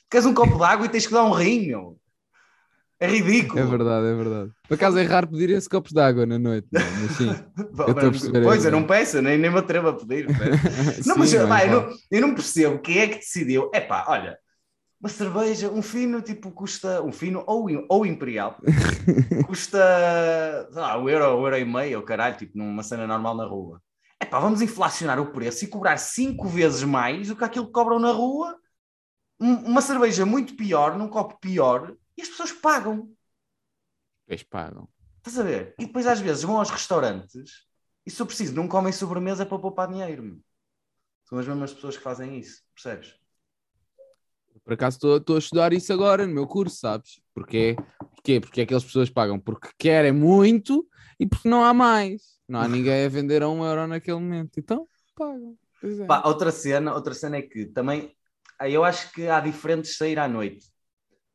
Queres 0.10 0.26
um 0.26 0.34
copo 0.34 0.58
de 0.58 0.64
água 0.64 0.86
e 0.86 0.90
tens 0.90 1.06
que 1.06 1.14
dar 1.14 1.26
um 1.26 1.32
rim, 1.32 1.68
meu. 1.68 1.98
É 3.02 3.08
ridículo. 3.08 3.60
É 3.60 3.66
verdade, 3.66 4.06
é 4.06 4.16
verdade. 4.16 4.52
Por 4.68 4.76
acaso 4.76 5.00
é 5.00 5.04
raro 5.04 5.28
pedir 5.28 5.50
esse 5.50 5.68
copos 5.68 5.92
de 5.92 6.00
água 6.00 6.24
na 6.24 6.38
noite, 6.38 6.68
não 6.72 6.82
mas 6.82 7.12
sim. 7.18 7.30
Eu 8.38 8.44
Pois, 8.44 8.64
eu 8.64 8.72
não 8.72 8.84
peço, 8.84 9.20
nem, 9.24 9.40
nem 9.40 9.50
me 9.50 9.58
atrevo 9.58 9.90
a 9.90 9.94
pedir. 9.94 10.28
Não, 11.06 11.16
Sim, 11.16 11.20
mas 11.20 11.34
eu, 11.34 11.48
vá. 11.48 11.66
não, 11.66 11.90
eu 12.12 12.22
não 12.22 12.36
percebo 12.36 12.78
quem 12.80 13.00
é 13.00 13.08
que 13.08 13.16
decidiu. 13.16 13.72
É 13.74 13.82
pá, 13.82 14.06
olha, 14.08 14.38
uma 15.02 15.10
cerveja, 15.10 15.70
um 15.72 15.82
fino, 15.82 16.22
tipo, 16.22 16.52
custa, 16.52 17.02
um 17.02 17.12
fino 17.12 17.44
ou, 17.48 17.68
ou 17.90 18.06
imperial, 18.06 18.58
custa, 19.48 19.80
sei 20.72 20.82
lá, 20.82 20.98
um 20.98 21.10
euro, 21.10 21.38
um 21.40 21.44
euro 21.46 21.58
e 21.58 21.66
meio, 21.66 22.00
ou 22.00 22.06
caralho, 22.06 22.38
tipo, 22.38 22.58
numa 22.58 22.84
cena 22.84 23.08
normal 23.08 23.36
na 23.36 23.46
rua. 23.46 23.82
É 24.20 24.26
pá, 24.26 24.40
vamos 24.40 24.62
inflacionar 24.62 25.20
o 25.20 25.32
preço 25.32 25.66
e 25.66 25.68
cobrar 25.68 25.98
cinco 25.98 26.48
vezes 26.48 26.84
mais 26.84 27.28
do 27.30 27.36
que 27.36 27.44
aquilo 27.44 27.66
que 27.66 27.72
cobram 27.74 28.00
na 28.00 28.12
rua, 28.12 28.58
Um- 29.44 29.72
uma 29.72 29.82
cerveja 29.82 30.24
muito 30.26 30.56
pior, 30.56 30.96
num 30.98 31.08
copo 31.08 31.40
pior, 31.40 31.96
e 32.16 32.22
as 32.22 32.30
pessoas 32.30 32.52
pagam. 32.52 33.12
Depois 34.28 34.44
pagam. 34.44 34.88
Estás 35.18 35.40
a 35.40 35.44
ver? 35.44 35.76
E 35.80 35.86
depois 35.88 36.06
às 36.08 36.20
vezes 36.20 36.44
vão 36.44 36.58
aos 36.58 36.70
restaurantes 36.70 37.66
e 38.06 38.12
se 38.12 38.22
eu 38.22 38.26
preciso 38.28 38.54
não 38.56 38.68
comem 38.68 38.94
sobremesa 38.94 39.46
para 39.46 39.58
poupar 39.58 39.88
dinheiro. 39.88 40.22
meu. 40.24 40.40
São 41.26 41.40
as 41.40 41.48
mesmas 41.48 41.74
pessoas 41.74 41.98
que 41.98 42.04
fazem 42.04 42.38
isso, 42.38 42.62
percebes? 42.74 43.16
Por 44.72 44.76
acaso 44.76 45.18
estou- 45.18 45.36
a 45.36 45.40
estudar 45.40 45.74
isso 45.74 45.92
agora 45.92 46.26
no 46.26 46.34
meu 46.34 46.48
curso, 46.48 46.78
sabes? 46.78 47.20
Porquê? 47.34 47.76
Porquê? 48.16 48.40
Porque 48.40 48.62
aquelas 48.62 48.86
pessoas 48.86 49.10
pagam 49.10 49.38
porque 49.38 49.68
querem 49.78 50.14
muito 50.14 50.88
e 51.20 51.28
porque 51.28 51.50
não 51.50 51.62
há 51.62 51.74
mais. 51.74 52.40
Não 52.48 52.62
há 52.62 52.70
ninguém 52.70 53.04
a 53.04 53.10
vender 53.10 53.44
a 53.44 53.50
um 53.50 53.66
euro 53.66 53.86
naquele 53.86 54.18
momento. 54.18 54.58
Então, 54.58 54.88
pagam. 55.14 55.58
É. 55.84 56.06
Pá, 56.06 56.24
outra 56.26 56.54
cena, 56.54 56.94
outra 56.94 57.14
cena 57.14 57.36
é 57.36 57.42
que 57.42 57.66
também 57.66 58.16
aí 58.58 58.74
eu 58.74 58.86
acho 58.86 59.12
que 59.12 59.28
há 59.28 59.42
diferentes 59.42 59.98
sair 59.98 60.18
à 60.18 60.26
noite. 60.26 60.66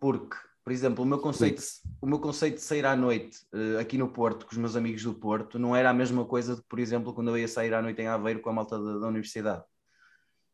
Porque, 0.00 0.36
por 0.64 0.72
exemplo, 0.72 1.04
o 1.04 1.06
meu 1.06 1.18
conceito, 1.18 1.62
o 2.00 2.06
meu 2.06 2.18
conceito 2.18 2.54
de 2.54 2.62
sair 2.62 2.86
à 2.86 2.96
noite 2.96 3.40
eh, 3.52 3.78
aqui 3.78 3.98
no 3.98 4.08
Porto, 4.08 4.46
com 4.46 4.52
os 4.52 4.58
meus 4.58 4.76
amigos 4.76 5.02
do 5.02 5.12
Porto, 5.12 5.58
não 5.58 5.76
era 5.76 5.90
a 5.90 5.94
mesma 5.94 6.24
coisa 6.24 6.56
de, 6.56 6.62
por 6.62 6.78
exemplo, 6.78 7.12
quando 7.12 7.28
eu 7.28 7.36
ia 7.36 7.48
sair 7.48 7.74
à 7.74 7.82
noite 7.82 8.00
em 8.00 8.06
Aveiro 8.06 8.40
com 8.40 8.48
a 8.48 8.54
malta 8.54 8.78
da, 8.82 8.98
da 8.98 9.06
universidade. 9.08 9.62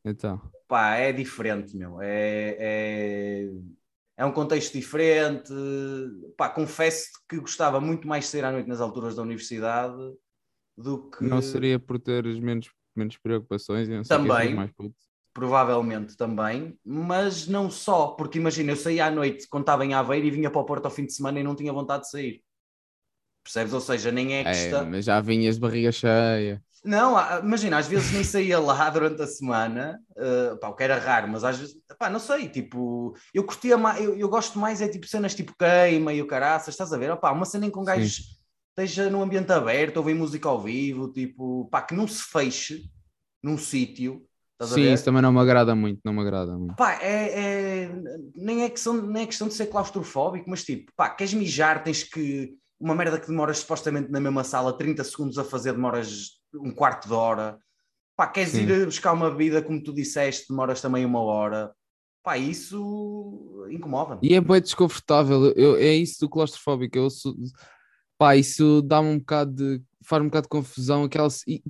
Então, 0.05 0.41
pá, 0.67 0.97
é 0.97 1.13
diferente, 1.13 1.77
meu. 1.77 2.01
É, 2.01 2.57
é, 2.59 3.49
é 4.17 4.25
um 4.25 4.33
contexto 4.33 4.73
diferente. 4.73 5.53
Pá, 6.37 6.49
confesso 6.49 7.09
que 7.29 7.39
gostava 7.39 7.81
muito 7.81 8.07
mais 8.07 8.25
de 8.25 8.31
sair 8.31 8.45
à 8.45 8.53
noite 8.53 8.69
nas 8.69 8.81
alturas 8.81 9.15
da 9.15 9.23
universidade 9.23 9.97
do 10.77 11.11
que. 11.11 11.25
não 11.25 11.41
seria 11.43 11.79
por 11.79 11.99
teres 11.99 12.39
menos, 12.39 12.71
menos 12.95 13.17
preocupações 13.19 13.89
e 13.89 13.93
não 13.93 14.03
Também. 14.03 14.55
mais 14.55 14.71
puto. 14.73 14.95
Provavelmente 15.35 16.15
também, 16.15 16.79
mas 16.85 17.47
não 17.49 17.71
só, 17.71 18.09
porque 18.09 18.39
imagina, 18.39 18.73
eu 18.73 18.77
saía 18.77 19.07
à 19.07 19.11
noite 19.11 19.49
quando 19.49 19.63
estava 19.63 19.83
em 19.83 19.95
Aveiro 19.95 20.27
e 20.27 20.31
vinha 20.31 20.51
para 20.51 20.61
o 20.61 20.65
Porto 20.67 20.85
ao 20.85 20.91
fim 20.91 21.07
de 21.07 21.15
semana 21.15 21.41
e 21.41 21.43
não 21.43 21.57
tinha 21.57 21.73
vontade 21.73 22.03
de 22.03 22.11
sair. 22.11 22.43
Percebes? 23.43 23.73
Ou 23.73 23.81
seja, 23.81 24.13
nem 24.13 24.35
é 24.35 24.41
É, 24.41 24.45
questão. 24.45 24.85
mas 24.91 25.07
já 25.07 25.21
vinhas 25.23 25.55
de 25.55 25.61
barriga 25.63 25.91
cheia. 25.91 26.63
Não, 26.85 27.15
imagina, 27.39 27.79
às 27.79 27.87
vezes 27.87 28.13
nem 28.13 28.25
saía 28.25 28.59
lá 28.59 28.89
durante 28.91 29.23
a 29.23 29.27
semana, 29.27 30.01
uh, 30.17 30.59
pá, 30.59 30.69
o 30.69 30.75
que 30.75 30.83
era 30.83 30.99
raro, 30.99 31.29
mas 31.29 31.45
às 31.45 31.59
vezes, 31.59 31.77
pá, 31.99 32.11
não 32.11 32.19
sei, 32.19 32.49
tipo, 32.49 33.15
eu 33.33 33.45
curtia 33.45 33.79
mais, 33.79 34.03
eu, 34.03 34.17
eu 34.17 34.29
gosto 34.29 34.59
mais 34.59 34.81
é 34.81 34.89
tipo 34.89 35.07
cenas 35.07 35.35
tipo 35.35 35.55
queima 35.57 36.13
e 36.13 36.21
o 36.21 36.27
caraças, 36.27 36.75
estás 36.75 36.93
a 36.93 36.99
ver? 36.99 37.13
Opá, 37.13 37.31
uma 37.31 37.45
cena 37.45 37.67
em 37.67 37.71
que 37.71 37.79
um 37.79 37.85
gajo 37.85 38.23
esteja 38.71 39.09
num 39.11 39.23
ambiente 39.23 39.53
aberto, 39.53 39.99
ouvir 39.99 40.15
música 40.15 40.49
ao 40.49 40.61
vivo, 40.61 41.13
tipo, 41.13 41.69
pá, 41.71 41.83
que 41.83 41.95
não 41.95 42.09
se 42.09 42.23
feche 42.25 42.83
num 43.43 43.57
sítio, 43.57 44.27
Sim, 44.61 44.93
isso 44.93 45.05
também 45.05 45.23
não 45.23 45.33
me 45.33 45.41
agrada 45.41 45.75
muito, 45.75 46.01
não 46.05 46.13
me 46.13 46.21
agrada 46.21 46.57
muito. 46.57 46.77
Pá, 46.77 46.95
é, 47.03 47.85
é- 47.85 47.91
nem, 48.37 48.63
é 48.63 48.71
questão, 48.71 48.95
nem 49.03 49.25
é 49.25 49.27
questão 49.27 49.49
de 49.49 49.55
ser 49.55 49.67
claustrofóbico, 49.67 50.49
mas 50.49 50.65
tipo, 50.65 50.93
pá, 50.97 51.11
queres 51.11 51.35
mijar, 51.35 51.83
tens 51.83 52.05
que. 52.05 52.55
Uma 52.79 52.95
merda 52.97 53.19
que 53.19 53.29
demoras 53.29 53.59
supostamente 53.59 54.11
na 54.11 54.19
mesma 54.19 54.43
sala 54.43 54.77
30 54.77 55.05
segundos 55.05 55.39
a 55.39 55.45
fazer, 55.45 55.73
demoras 55.73 56.42
um 56.55 56.71
quarto 56.71 57.09
de 57.09 57.15
hora. 57.15 57.59
Pá, 58.17 58.27
queres 58.27 58.53
Sim. 58.53 58.67
ir 58.67 58.85
buscar 58.85 59.13
uma 59.13 59.31
bebida, 59.31 59.63
como 59.63 59.83
tu 59.83 59.93
disseste, 59.93 60.49
demoras 60.49 60.81
também 60.81 61.05
uma 61.05 61.21
hora. 61.21 61.73
Pá, 62.23 62.39
isso 62.39 63.67
incomoda-me. 63.71 64.21
E 64.23 64.35
é 64.35 64.41
bem 64.41 64.61
desconfortável, 64.61 65.53
eu, 65.57 65.77
é 65.77 65.95
isso 65.95 66.21
do 66.21 66.29
claustrofóbico. 66.29 66.97
Eu 66.97 67.11
sou, 67.11 67.35
pá, 68.17 68.37
isso 68.37 68.83
dá-me 68.83 69.09
um 69.09 69.19
bocado 69.19 69.53
de. 69.53 69.83
faz 70.05 70.23
um 70.23 70.27
bocado 70.27 70.45
de 70.45 70.51
confusão. 70.51 71.05
Aquela, 71.05 71.29
e 71.49 71.63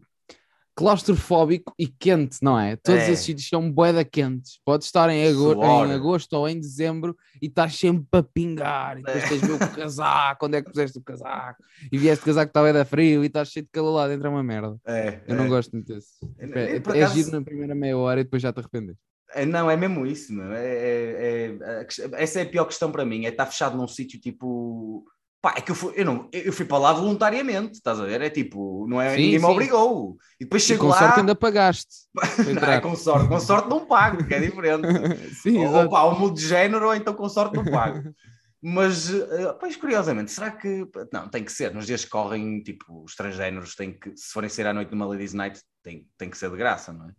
claustrofóbico 0.75 1.73
e 1.79 1.87
quente, 1.87 2.39
não 2.43 2.59
é? 2.59 2.77
Todos 2.77 3.01
É. 3.03 3.11
esses 3.13 3.25
sítios 3.25 3.49
são 3.49 3.71
boeda 3.71 4.05
quentes. 4.05 4.59
Pode 4.65 4.85
estar 4.85 5.09
em, 5.11 5.27
ago- 5.27 5.53
Suor. 5.55 5.87
em 5.89 5.93
agosto 5.93 6.33
ou 6.35 6.49
em 6.49 6.59
dezembro 6.59 7.17
e 7.41 7.47
estás 7.47 7.75
sempre 7.79 8.07
a 8.13 8.23
pingar. 8.23 8.99
E 8.99 9.03
depois 9.03 9.25
É. 9.25 9.29
tens 9.29 9.43
o 9.43 9.59
casaco, 9.77 10.47
onde 10.47 10.57
é 10.59 10.63
que 10.63 10.71
puseste 10.71 10.99
o 10.99 11.03
casaco? 11.03 11.63
E 11.91 11.99
vieste 11.99 12.23
o 12.23 12.27
casaco 12.27 12.47
que 12.47 12.51
estava 12.51 12.73
da 12.73 12.85
frio 12.85 13.23
e 13.23 13.27
estás 13.27 13.49
cheio 13.49 13.65
de 13.65 13.71
calor 13.73 13.93
lá 13.95 14.09
dentro, 14.09 14.27
é 14.27 14.31
uma 14.31 14.43
merda. 14.43 14.77
É, 14.87 15.21
Eu 15.27 15.35
não 15.37 15.45
é. 15.45 15.49
gosto 15.49 15.73
muito 15.73 15.93
desse. 15.93 16.09
Eu- 16.39 16.55
É, 16.55 16.77
é 16.77 16.77
acaso- 16.79 17.15
giro 17.15 17.31
na 17.33 17.43
primeira 17.43 17.75
meia 17.75 17.97
hora 17.97 18.21
e 18.21 18.25
depois 18.25 18.43
já 18.43 18.53
te 18.53 18.61
arrependes. 18.61 18.97
É, 19.35 19.47
Não, 19.47 19.71
é 19.71 19.77
mesmo 19.79 20.05
isso, 20.07 20.31
meu. 20.33 20.53
É, 20.53 20.67
é- 20.67 21.57
é- 21.61 21.87
essa 22.23 22.41
é 22.41 22.43
a 22.43 22.47
pior 22.47 22.67
questão 22.67 22.93
para 22.93 23.05
mim, 23.07 23.25
é 23.25 23.31
estar 23.31 23.47
fechado 23.47 23.77
num 23.79 23.89
sítio 23.89 24.21
tipo. 24.21 25.05
Pá, 25.43 25.55
é 25.57 25.61
que 25.61 25.73
eu 25.73 25.75
fui, 25.75 25.93
eu, 25.97 26.05
não, 26.05 26.29
eu 26.33 26.53
fui 26.53 26.65
para 26.65 26.79
lá 26.79 26.93
voluntariamente, 26.93 27.73
estás 27.73 27.99
a 27.99 28.05
ver? 28.05 28.21
É 28.21 28.31
tipo, 28.31 28.87
não 28.89 29.01
é, 29.01 29.11
Sim, 29.11 29.23
ninguém 29.23 29.41
me 29.41 29.45
sim. 29.47 29.51
obrigou. 29.51 30.17
E 30.39 30.45
depois 30.45 30.63
E 30.63 30.67
chego 30.69 30.83
com 30.83 30.87
lá. 30.91 30.99
sorte 31.01 31.19
ainda 31.19 31.35
pagaste. 31.35 32.07
Não, 32.55 32.69
é 32.73 32.81
com 32.81 32.95
sorte, 32.95 33.29
com 33.29 33.41
sorte 33.41 33.69
não 33.69 33.85
pago, 33.85 34.25
que 34.25 34.33
é 34.35 34.39
diferente. 34.41 34.87
Sim, 35.43 35.59
ou, 35.59 35.65
exato. 35.65 35.91
pá, 35.91 36.03
ou 36.05 36.17
mudo 36.17 36.37
de 36.37 36.47
género, 36.47 36.87
ou 36.87 36.95
então 36.95 37.13
com 37.13 37.29
sorte 37.29 37.57
não 37.57 37.65
pago. 37.65 38.15
Mas, 38.63 39.13
eh, 39.13 39.53
pois 39.59 39.75
curiosamente, 39.77 40.31
será 40.31 40.53
que. 40.53 40.87
Não, 41.13 41.29
tem 41.29 41.43
que 41.45 41.51
ser. 41.51 41.75
Nos 41.75 41.87
dias 41.87 42.05
que 42.05 42.11
correm, 42.11 42.63
tipo, 42.63 43.03
os 43.03 43.17
transgéneros 43.17 43.75
têm 43.75 43.99
que, 43.99 44.17
se 44.17 44.31
forem 44.33 44.49
sair 44.49 44.69
à 44.69 44.73
noite 44.73 44.93
numa 44.93 45.07
Ladies 45.07 45.33
Night, 45.35 45.61
tem, 45.83 46.07
tem 46.17 46.31
que 46.31 46.39
ser 46.39 46.51
de 46.51 46.57
graça, 46.57 46.93
não 46.93 47.09
é? 47.09 47.13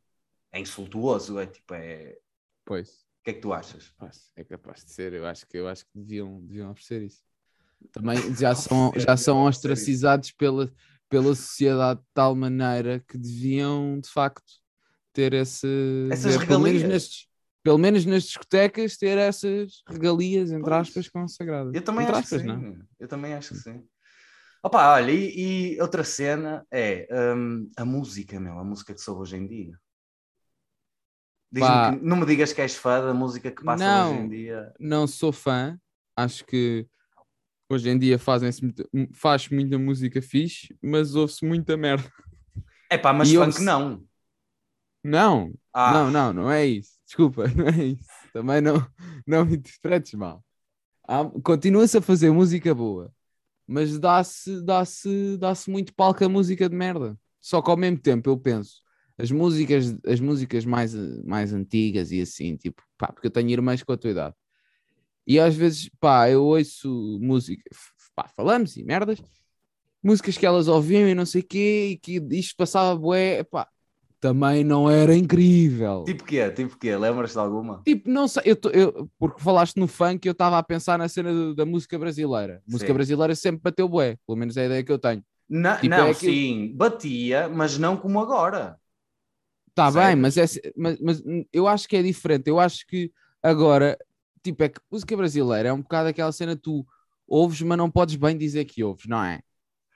É 0.54 0.60
insultuoso, 0.62 1.38
é 1.40 1.46
tipo, 1.48 1.74
é. 1.74 2.16
Pois. 2.64 2.90
O 2.90 3.24
que 3.26 3.32
é 3.32 3.34
que 3.34 3.42
tu 3.42 3.52
achas? 3.52 3.92
É 4.38 4.44
capaz 4.46 4.86
de 4.86 4.94
ser, 4.94 5.12
eu 5.12 5.26
acho 5.26 5.46
que, 5.46 5.58
eu 5.58 5.68
acho 5.68 5.84
que 5.84 5.92
deviam, 5.94 6.40
deviam 6.42 6.72
oferecer 6.72 7.02
isso. 7.02 7.22
Também 7.92 8.18
já 8.36 8.56
são, 8.56 8.92
já 8.96 9.18
são 9.18 9.44
ostracizados 9.46 10.32
pela, 10.32 10.72
pela 11.10 11.36
sociedade 11.36 12.00
de 12.00 12.06
tal 12.14 12.36
maneira 12.36 13.04
que 13.08 13.18
deviam 13.18 14.00
de 14.00 14.10
facto 14.10 14.44
ter 15.12 15.34
esse. 15.34 15.68
Essas 16.12 16.38
ver, 16.38 16.48
pelo, 16.48 16.62
menos 16.62 16.82
regalias. 16.82 17.04
nestes, 17.04 17.28
pelo 17.64 17.78
menos 17.78 18.06
nas 18.06 18.24
discotecas, 18.24 18.98
ter 18.98 19.18
essas 19.18 19.84
regalias, 19.88 20.52
entre 20.52 20.74
Pois. 20.74 20.88
aspas, 20.88 21.08
consagradas. 21.10 21.74
Eu 21.76 21.82
também 21.84 22.04
entre 22.04 22.16
acho 22.16 22.30
que 22.30 22.36
aspas, 22.36 22.42
sim. 22.42 22.48
não. 22.48 22.86
Eu 23.00 23.08
também 23.08 23.34
acho 23.34 23.50
que 23.54 23.60
sim. 23.60 23.84
Opa, 24.64 24.94
olha, 24.94 25.12
e, 25.12 25.74
e 25.76 25.82
outra 25.82 26.04
cena 26.06 26.66
é 26.72 27.08
hum, 27.36 27.70
a 27.76 27.84
música, 27.84 28.40
meu, 28.40 28.58
a 28.58 28.64
música 28.64 28.94
que 28.94 29.02
soube 29.02 29.22
hoje 29.22 29.36
em 29.36 29.46
dia. 29.46 29.78
Pá. 31.60 31.92
que- 31.92 32.04
não 32.04 32.18
me 32.18 32.26
digas 32.26 32.52
que 32.54 32.62
és 32.62 32.76
fã 32.76 33.06
da 33.06 33.14
música 33.14 33.52
que 33.52 33.64
passa 33.64 33.84
Não. 33.86 34.12
hoje 34.12 34.22
em 34.22 34.30
dia. 34.30 34.74
Não 34.80 35.06
sou 35.06 35.32
fã, 35.32 35.78
acho 36.16 36.46
que 36.46 36.88
hoje 37.74 37.90
em 37.90 37.98
dia 38.00 38.18
fazem-se 38.18 38.64
muita- 38.64 38.88
faz 39.14 39.50
muita 39.50 39.78
música 39.78 40.22
fixe, 40.22 40.76
mas 40.82 41.16
ouve-se 41.16 41.46
muita 41.46 41.76
merda. 41.78 42.10
É 42.90 42.98
pá, 42.98 43.12
mas 43.14 43.30
E 43.32 43.36
funk 43.36 43.62
não. 43.62 44.04
Não, 45.04 45.54
Ah, 45.74 45.92
Não, 45.92 46.12
não, 46.12 46.34
não 46.34 46.52
é 46.52 46.66
isso. 46.66 46.92
Desculpa, 47.06 47.44
não 47.56 47.68
é 47.68 47.86
isso. 47.86 48.06
Também 48.32 48.62
não, 48.62 48.86
não 49.28 49.46
me 49.46 49.56
interpretes 49.58 50.14
mal. 50.14 50.44
Continua-se 51.44 51.98
a 51.98 52.02
fazer 52.02 52.32
música 52.32 52.74
boa, 52.74 53.12
mas 53.68 54.00
dá-se 54.00 54.62
dá-se 54.64 55.38
dá-se 55.38 55.70
muito 55.70 55.94
palco 55.94 56.24
a 56.24 56.30
música 56.30 56.70
de 56.70 56.76
merda. 56.76 57.18
Só 57.42 57.62
que 57.62 57.70
ao 57.70 57.76
mesmo 57.78 57.98
tempo 58.00 58.30
eu 58.30 58.38
penso, 58.38 58.82
as 59.18 59.30
músicas, 59.30 59.94
as 60.08 60.20
músicas 60.22 60.64
mais, 60.66 60.94
mais 61.26 61.54
antigas 61.54 62.12
e 62.12 62.22
assim, 62.22 62.56
tipo, 62.56 62.82
pá, 62.98 63.12
porque 63.12 63.28
eu 63.28 63.32
tenho 63.32 63.50
irmãs 63.50 63.84
com 63.84 63.92
a 63.92 63.98
tua 63.98 64.12
idade. 64.12 64.36
E 65.26 65.40
às 65.40 65.56
vezes, 65.56 65.90
pá, 66.00 66.30
eu 66.30 66.44
ouço 66.44 67.18
música, 67.22 67.64
pá, 68.16 68.28
falamos 68.36 68.76
e 68.78 68.84
merdas, 68.84 69.22
músicas 70.04 70.38
que 70.38 70.46
elas 70.46 70.68
ouviam 70.68 71.08
e 71.08 71.16
não 71.16 71.26
sei 71.26 71.42
o 71.42 71.46
quê, 71.46 71.90
e 71.94 71.98
que 71.98 72.18
isto 72.32 72.56
passava 72.58 72.96
bué, 72.98 73.44
pá, 73.44 73.68
também 74.20 74.64
não 74.64 74.90
era 74.90 75.16
incrível. 75.16 76.04
Tipo 76.06 76.24
quê? 76.24 76.50
Tipo 76.52 76.78
quê? 76.78 76.96
Lembras-te 76.96 77.34
de 77.34 77.40
alguma? 77.40 77.82
Tipo, 77.86 78.10
não 78.10 78.28
sei, 78.28 78.44
eu, 78.46 78.56
tô- 78.56 78.70
eu- 78.70 79.10
porque 79.18 79.42
falaste 79.42 79.78
no 79.78 79.88
funk, 79.88 80.26
eu 80.26 80.32
estava 80.32 80.58
a 80.58 80.64
pensar 80.64 80.98
na 80.98 81.08
cena 81.08 81.32
do- 81.34 81.56
da 81.56 81.66
música 81.66 81.98
brasileira. 81.98 82.62
Música 82.68 82.88
Sim. 82.88 82.94
brasileira 82.94 83.36
sempre 83.36 83.62
bateu 83.62 83.88
bué, 83.88 84.18
pelo 84.26 84.38
menos 84.38 84.56
é 84.58 84.64
a 84.64 84.66
ideia 84.66 84.84
que 84.84 84.92
eu 84.92 85.00
tenho. 85.00 85.24
Na- 85.50 85.76
Tipo, 85.76 85.88
não, 85.90 86.08
é 86.08 86.12
aquilo- 86.12 86.32
sim, 86.34 86.72
batia, 86.76 87.50
mas 87.50 87.78
não 87.78 87.98
como 87.98 88.20
agora. 88.20 88.80
Tá 89.76 89.92
Certo. 89.92 90.06
bem, 90.08 90.16
mas, 90.16 90.38
é, 90.38 90.46
mas, 90.78 91.00
mas 91.02 91.22
hum, 91.26 91.44
eu 91.52 91.68
acho 91.68 91.88
que 91.88 91.96
é 91.98 92.04
diferente. 92.04 92.48
Eu 92.48 92.60
acho 92.60 92.86
que 92.88 93.12
agora, 93.42 93.98
tipo, 94.44 94.64
é 94.64 94.70
que 94.70 94.80
música 94.92 95.16
brasileira 95.18 95.70
é 95.70 95.74
um 95.74 95.82
bocado 95.82 96.10
aquela 96.10 96.32
cena 96.32 96.56
tu 96.56 96.86
ouves, 97.28 97.62
mas 97.62 97.78
não 97.78 97.90
podes 97.90 98.16
bem 98.16 98.38
dizer 98.38 98.66
que 98.66 98.84
ouves, 98.84 99.06
não 99.08 99.24
é? 99.24 99.42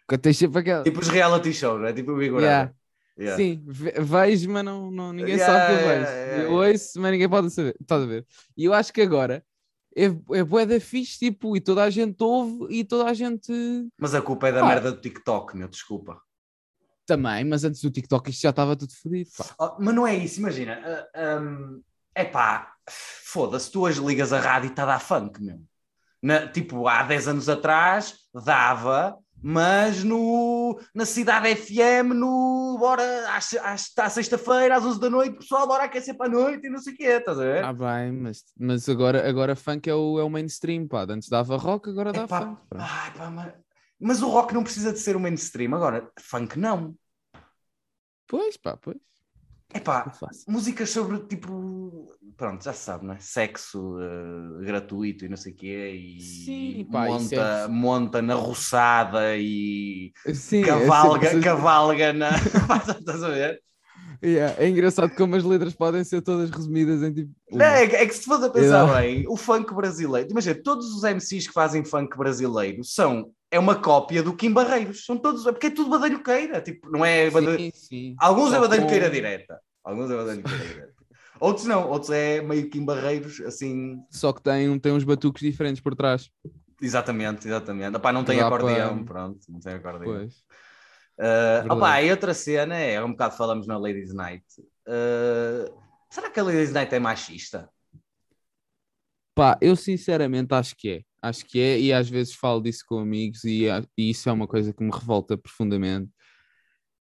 Porque 0.08 0.18
tens 0.18 0.38
sempre 0.38 0.60
aquela. 0.60 0.84
Tipo 0.84 1.00
os 1.00 1.10
reality 1.10 1.54
shows, 1.54 1.82
não 1.82 1.88
é? 1.88 1.94
Tipo 1.94 2.14
o 2.14 2.18
Big 2.18 2.34
Yeah. 2.34 2.72
Yeah. 3.20 3.38
Sim, 3.44 3.64
ve- 3.66 3.94
vejo, 4.00 4.50
mas 4.50 4.64
não, 4.64 4.92
não, 4.92 5.12
ninguém 5.12 5.36
Yeah, 5.36 5.54
sabe 5.54 5.66
que 5.66 5.72
eu 5.72 5.90
vejo. 5.90 6.12
yeah, 6.12 6.44
eu 6.44 6.54
ouço, 6.54 7.02
mas 7.02 7.12
ninguém 7.12 7.28
pode 7.30 7.50
saber. 7.50 7.76
Estás 7.82 8.04
a 8.04 8.06
ver? 8.06 8.26
E 8.56 8.64
eu 8.66 8.74
acho 8.74 8.94
que 8.94 9.02
agora 9.02 9.44
é, 9.96 10.06
é 10.06 10.44
bué 10.44 10.66
da 10.68 10.80
fixe, 10.80 11.18
tipo, 11.18 11.58
e 11.58 11.60
toda 11.62 11.84
a 11.84 11.90
gente 11.90 12.24
ouve 12.24 12.68
e 12.74 12.84
toda 12.84 13.10
a 13.10 13.14
gente 13.16 13.52
Mas 14.00 14.14
a 14.14 14.22
culpa 14.22 14.50
é 14.50 14.52
da 14.52 14.62
Pá. 14.62 14.68
merda 14.68 14.92
do 14.92 15.02
TikTok, 15.02 15.58
meu, 15.58 15.68
desculpa. 15.68 16.22
também, 17.06 17.44
mas 17.46 17.64
antes 17.64 17.82
do 17.82 17.90
TikTok 17.90 18.30
isto 18.30 18.42
já 18.42 18.50
estava 18.52 18.76
tudo 18.76 18.94
fodido. 18.94 19.30
Oh, 19.60 19.76
mas 19.80 19.96
não 19.96 20.06
é 20.06 20.16
isso, 20.16 20.40
imagina. 20.40 20.80
é 22.14 22.24
pá, 22.26 22.77
foda-se, 22.90 23.72
tu 23.72 23.82
hoje 23.82 24.04
ligas 24.04 24.32
a 24.34 24.40
rádio 24.40 24.68
e 24.68 24.72
está 24.72 24.84
a 24.84 24.88
dar 24.88 25.00
funk, 25.00 25.42
meu. 25.42 25.60
Na- 26.22 26.48
tipo, 26.48 26.88
há 26.88 27.04
10 27.04 27.28
anos 27.28 27.48
atrás 27.48 28.16
dava, 28.34 29.16
mas 29.42 30.04
no, 30.04 30.80
na 30.94 31.06
Cidade 31.06 31.56
FM, 31.56 32.14
no, 32.14 32.78
bora, 32.80 33.04
às, 33.36 33.54
às, 33.56 33.82
está 33.82 34.06
à 34.06 34.10
sexta-feira, 34.10 34.76
às 34.76 34.84
11 34.84 35.00
da 35.00 35.10
noite, 35.10 35.38
pessoal, 35.38 35.68
bora 35.68 35.84
aquecer 35.84 36.18
para 36.18 36.26
a 36.26 36.30
noite 36.30 36.66
e 36.66 36.70
não 36.70 36.80
sei 36.80 36.94
o 36.94 36.98
quê, 36.98 37.04
estás 37.04 37.40
a 37.40 37.44
ver? 37.44 37.64
Ah, 37.64 37.74
bem, 37.74 38.12
mas, 38.12 38.44
mas 38.60 38.90
agora, 38.90 39.30
agora 39.30 39.56
funk 39.56 39.88
é 39.90 39.94
o, 39.94 40.20
é 40.20 40.24
o 40.24 40.30
mainstream, 40.30 40.88
pá. 40.88 41.06
Antes 41.08 41.30
dava 41.30 41.56
rock, 41.56 41.90
agora 41.90 42.12
dá 42.12 42.24
Epá, 42.24 42.42
funk. 42.42 42.62
ai, 42.76 43.12
pá, 43.14 43.30
mas, 43.30 43.54
mas 44.00 44.22
o 44.24 44.30
rock 44.30 44.54
não 44.56 44.64
precisa 44.64 44.92
de 44.92 45.00
ser 45.00 45.16
o 45.16 45.20
mainstream, 45.20 45.76
agora, 45.76 46.10
funk 46.20 46.58
não. 46.58 46.96
Pois, 48.26 48.58
pá, 48.58 48.76
pois. 48.76 48.98
É 49.74 49.80
pá, 49.80 50.04
Eu 50.08 50.12
faço. 50.14 50.46
músicas 50.50 50.90
sobre 50.90 51.20
tipo, 51.28 52.08
pronto, 52.38 52.64
já 52.64 52.72
se 52.74 52.84
sabe, 52.86 53.06
não 53.06 53.14
é? 53.14 53.20
Sexo 53.20 53.98
eh, 54.00 54.66
gratuito 54.66 55.26
e 55.26 55.30
não 55.30 55.36
sei 55.38 55.52
o 55.52 55.56
quê, 55.56 55.92
e 55.94 56.22
Sim, 56.22 56.88
pá, 56.92 57.06
monta, 57.08 57.36
é- 57.36 57.68
monta 57.68 58.22
na 58.22 58.34
roçada 58.36 59.36
e 59.38 60.14
Sim, 60.34 60.62
é 60.62 60.66
cavalga, 60.66 61.28
sempre- 61.30 61.44
cavalga 61.44 62.14
na. 62.14 62.30
Estás 63.00 63.24
a 63.24 63.30
ver? 63.30 63.62
Yeah, 64.24 64.56
é 64.58 64.68
engraçado 64.68 65.14
como 65.16 65.36
as 65.36 65.44
letras 65.44 65.74
podem 65.76 66.04
ser 66.04 66.22
todas 66.22 66.50
resumidas 66.50 67.04
em 67.04 67.14
tipo. 67.14 67.32
É, 67.62 67.86
que- 67.88 67.96
é 67.98 68.06
que 68.06 68.14
se 68.16 68.24
fosse 68.24 68.46
a 68.46 68.50
pensar 68.50 68.84
Exato. 68.86 68.94
bem, 68.96 69.26
o 69.28 69.36
funk 69.38 69.74
brasileiro, 69.76 70.30
imagina, 70.32 70.60
todos 70.64 70.88
os 70.96 71.04
MCs 71.04 71.48
que 71.48 71.54
fazem 71.54 71.84
funk 71.86 72.18
brasileiro 72.18 72.84
são. 72.84 73.32
É 73.50 73.58
uma 73.58 73.76
cópia 73.82 74.22
do 74.22 74.36
Kim 74.36 74.52
Barreiros, 74.52 75.06
são 75.06 75.18
todos, 75.18 75.46
é 75.48 75.52
porque 75.52 75.68
é 75.68 75.70
tudo 75.70 75.90
badalhoqueira, 75.90 76.62
tipo, 76.62 76.90
não 76.90 77.06
é 77.06 77.30
badalho- 77.30 77.58
Sim, 77.58 77.72
sim. 77.74 78.16
Alguns 78.20 78.54
é 78.54 78.60
badalhoqueira 78.60 79.10
direta, 79.10 79.60
alguns 79.84 80.12
é 80.12 80.16
badalhoqueira 80.18 80.66
direta. 80.66 80.94
Outros 81.40 81.68
não, 81.68 81.88
outros 81.88 82.10
é 82.10 82.42
meio 82.42 82.68
Kim 82.68 82.84
Barreiros, 82.84 83.40
assim, 83.42 84.00
Só 84.10 84.34
que 84.34 84.42
tem, 84.42 84.78
tem 84.80 84.92
uns 84.92 85.04
batuques 85.04 85.42
diferentes 85.44 85.80
por 85.80 85.94
trás. 85.96 86.32
Exatamente, 86.82 87.48
exatamente. 87.48 87.96
Opá, 87.96 88.12
não 88.12 88.24
tem 88.24 88.40
acordeão, 88.42 89.04
para- 89.06 89.14
pronto, 89.14 89.40
não 89.48 89.60
tem 89.60 89.74
acordeão. 89.76 90.04
Pois. 90.14 90.34
Uh, 91.20 91.72
opá, 91.74 92.02
e 92.02 92.10
outra 92.10 92.34
cena 92.34 92.76
é, 92.76 93.04
um 93.04 93.12
bocado 93.12 93.38
falamos 93.38 93.68
na 93.68 93.78
Ladies 93.78 94.14
Night. 94.16 94.44
Uh, 94.88 95.72
será 96.10 96.30
que 96.32 96.40
a 96.40 96.44
Ladies 96.44 96.72
Night 96.74 96.94
é 96.94 97.00
machista? 97.00 97.70
Pá, 99.36 99.58
eu 99.62 99.76
sinceramente 99.76 100.54
acho 100.56 100.76
que 100.76 100.90
é. 100.90 101.02
Acho 101.28 101.46
que 101.46 101.60
é, 101.60 101.80
e 101.80 101.94
às 101.94 102.10
vezes 102.10 102.34
falo 102.34 102.62
disso 102.62 102.84
com 102.88 103.00
amigos, 103.00 103.44
e, 103.44 103.66
e 103.98 104.10
isso 104.10 104.30
é 104.30 104.32
uma 104.32 104.48
coisa 104.48 104.74
que 104.74 104.84
me 104.84 104.92
revolta 104.92 105.38
profundamente. 105.38 106.10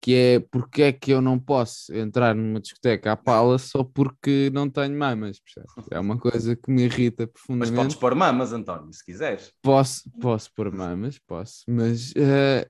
Que 0.00 0.14
é 0.14 0.40
porque 0.40 0.82
é 0.82 0.92
que 0.92 1.12
eu 1.12 1.20
não 1.20 1.40
posso 1.40 1.92
entrar 1.92 2.34
numa 2.34 2.60
discoteca 2.60 3.12
à 3.12 3.16
pala 3.16 3.58
só 3.58 3.82
porque 3.82 4.48
não 4.52 4.70
tenho 4.70 4.96
mamas, 4.96 5.40
percebes? 5.40 5.72
É 5.90 5.98
uma 5.98 6.16
coisa 6.16 6.54
que 6.54 6.70
me 6.70 6.84
irrita 6.84 7.25
Mas 7.25 7.32
profundamente. 7.32 7.76
podes 7.76 7.96
pôr 7.96 8.14
mamas, 8.14 8.52
António, 8.52 8.92
se 8.92 9.04
quiseres. 9.04 9.52
Posso, 9.60 10.08
posso 10.20 10.52
pôr 10.54 10.72
mamas, 10.72 11.18
posso, 11.18 11.64
mas 11.66 12.12
eh, 12.14 12.68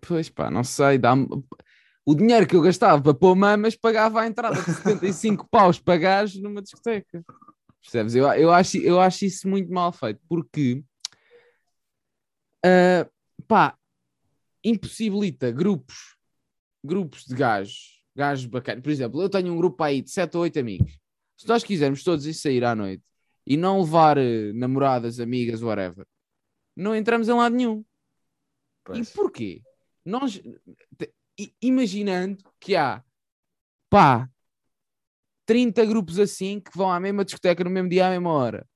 pois 0.00 0.28
pá, 0.28 0.50
não 0.50 0.62
sei, 0.62 0.98
dá 0.98 1.14
o 2.04 2.14
dinheiro 2.14 2.46
que 2.46 2.56
eu 2.56 2.62
gastava 2.62 3.00
para 3.00 3.14
pôr 3.14 3.34
mamas 3.36 3.76
pagava 3.76 4.20
a 4.20 4.26
entrada 4.26 4.60
de 4.60 4.72
75 4.72 5.48
paus 5.48 5.78
para 5.78 6.24
numa 6.40 6.60
discoteca. 6.60 7.24
Percebes? 7.82 8.14
Eu, 8.14 8.26
eu, 8.32 8.52
acho, 8.52 8.78
eu 8.78 9.00
acho 9.00 9.24
isso 9.24 9.48
muito 9.48 9.72
mal 9.72 9.92
feito, 9.92 10.20
porque 10.28 10.82
eh, 12.64 13.08
pá, 13.48 13.76
impossibilita 14.64 15.50
grupos, 15.50 16.16
grupos 16.82 17.24
de 17.24 17.34
gajos, 17.34 18.04
gajos 18.14 18.46
bacanas. 18.46 18.82
Por 18.82 18.90
exemplo, 18.90 19.20
eu 19.20 19.28
tenho 19.28 19.52
um 19.52 19.56
grupo 19.56 19.82
aí 19.82 20.00
de 20.00 20.10
7 20.10 20.36
ou 20.36 20.44
8 20.44 20.58
amigos. 20.60 20.98
Se 21.36 21.48
nós 21.48 21.64
quisermos 21.64 22.04
todos 22.04 22.24
ir 22.24 22.34
sair 22.34 22.64
à 22.64 22.74
noite 22.74 23.02
e 23.44 23.56
não 23.56 23.80
levar 23.80 24.16
eh, 24.16 24.52
namoradas, 24.52 25.18
amigas, 25.18 25.60
whatever, 25.60 26.06
não 26.76 26.94
entramos 26.94 27.28
em 27.28 27.32
lado 27.32 27.56
nenhum. 27.56 27.84
Pois. 28.84 29.08
E 29.08 29.12
porquê? 29.12 29.62
Nós, 30.04 30.40
imaginando 31.60 32.44
que 32.60 32.76
há, 32.76 33.04
pá, 33.90 34.30
30 35.46 35.84
grupos 35.84 36.18
assim 36.18 36.60
que 36.60 36.70
vão 36.76 36.90
à 36.90 36.98
mesma 37.00 37.24
discoteca 37.24 37.64
no 37.64 37.70
mesmo 37.70 37.88
dia 37.88 38.06
à 38.06 38.10
mesma 38.10 38.30
hora. 38.30 38.66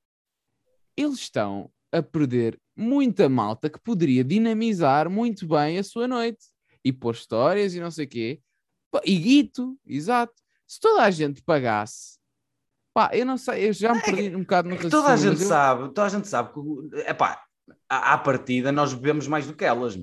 Eles 0.96 1.18
estão 1.20 1.70
a 1.92 2.02
perder 2.02 2.58
muita 2.76 3.28
malta 3.28 3.70
que 3.70 3.78
poderia 3.80 4.24
dinamizar 4.24 5.08
muito 5.10 5.46
bem 5.46 5.78
a 5.78 5.82
sua 5.84 6.08
noite 6.08 6.46
e 6.84 6.92
pôr 6.92 7.14
histórias 7.14 7.74
e 7.74 7.80
não 7.80 7.90
sei 7.90 8.04
o 8.06 8.08
quê. 8.08 8.40
Pá, 8.90 9.00
E 9.04 9.16
guito, 9.16 9.78
exato. 9.86 10.34
Se 10.66 10.80
toda 10.80 11.02
a 11.02 11.10
gente 11.10 11.42
pagasse, 11.42 12.18
pá, 12.92 13.10
eu 13.12 13.24
não 13.24 13.36
sei, 13.36 13.68
eu 13.68 13.72
já 13.72 13.94
me 13.94 14.02
perdi 14.02 14.34
um 14.34 14.40
bocado 14.40 14.68
no 14.68 14.74
É 14.74 14.78
que 14.78 14.88
toda 14.88 15.06
a 15.08 15.10
raciocínio, 15.10 15.32
gente 15.34 15.42
eu- 15.44 15.48
sabe, 15.48 15.82
toda 15.88 16.04
a 16.04 16.08
gente 16.08 16.28
sabe 16.28 16.52
que, 16.52 16.96
epá, 17.08 17.42
à, 17.88 18.14
à 18.14 18.18
partida 18.18 18.72
nós 18.72 18.92
bebemos 18.92 19.28
mais 19.28 19.46
do 19.46 19.54
que 19.54 19.64
elas. 19.64 19.96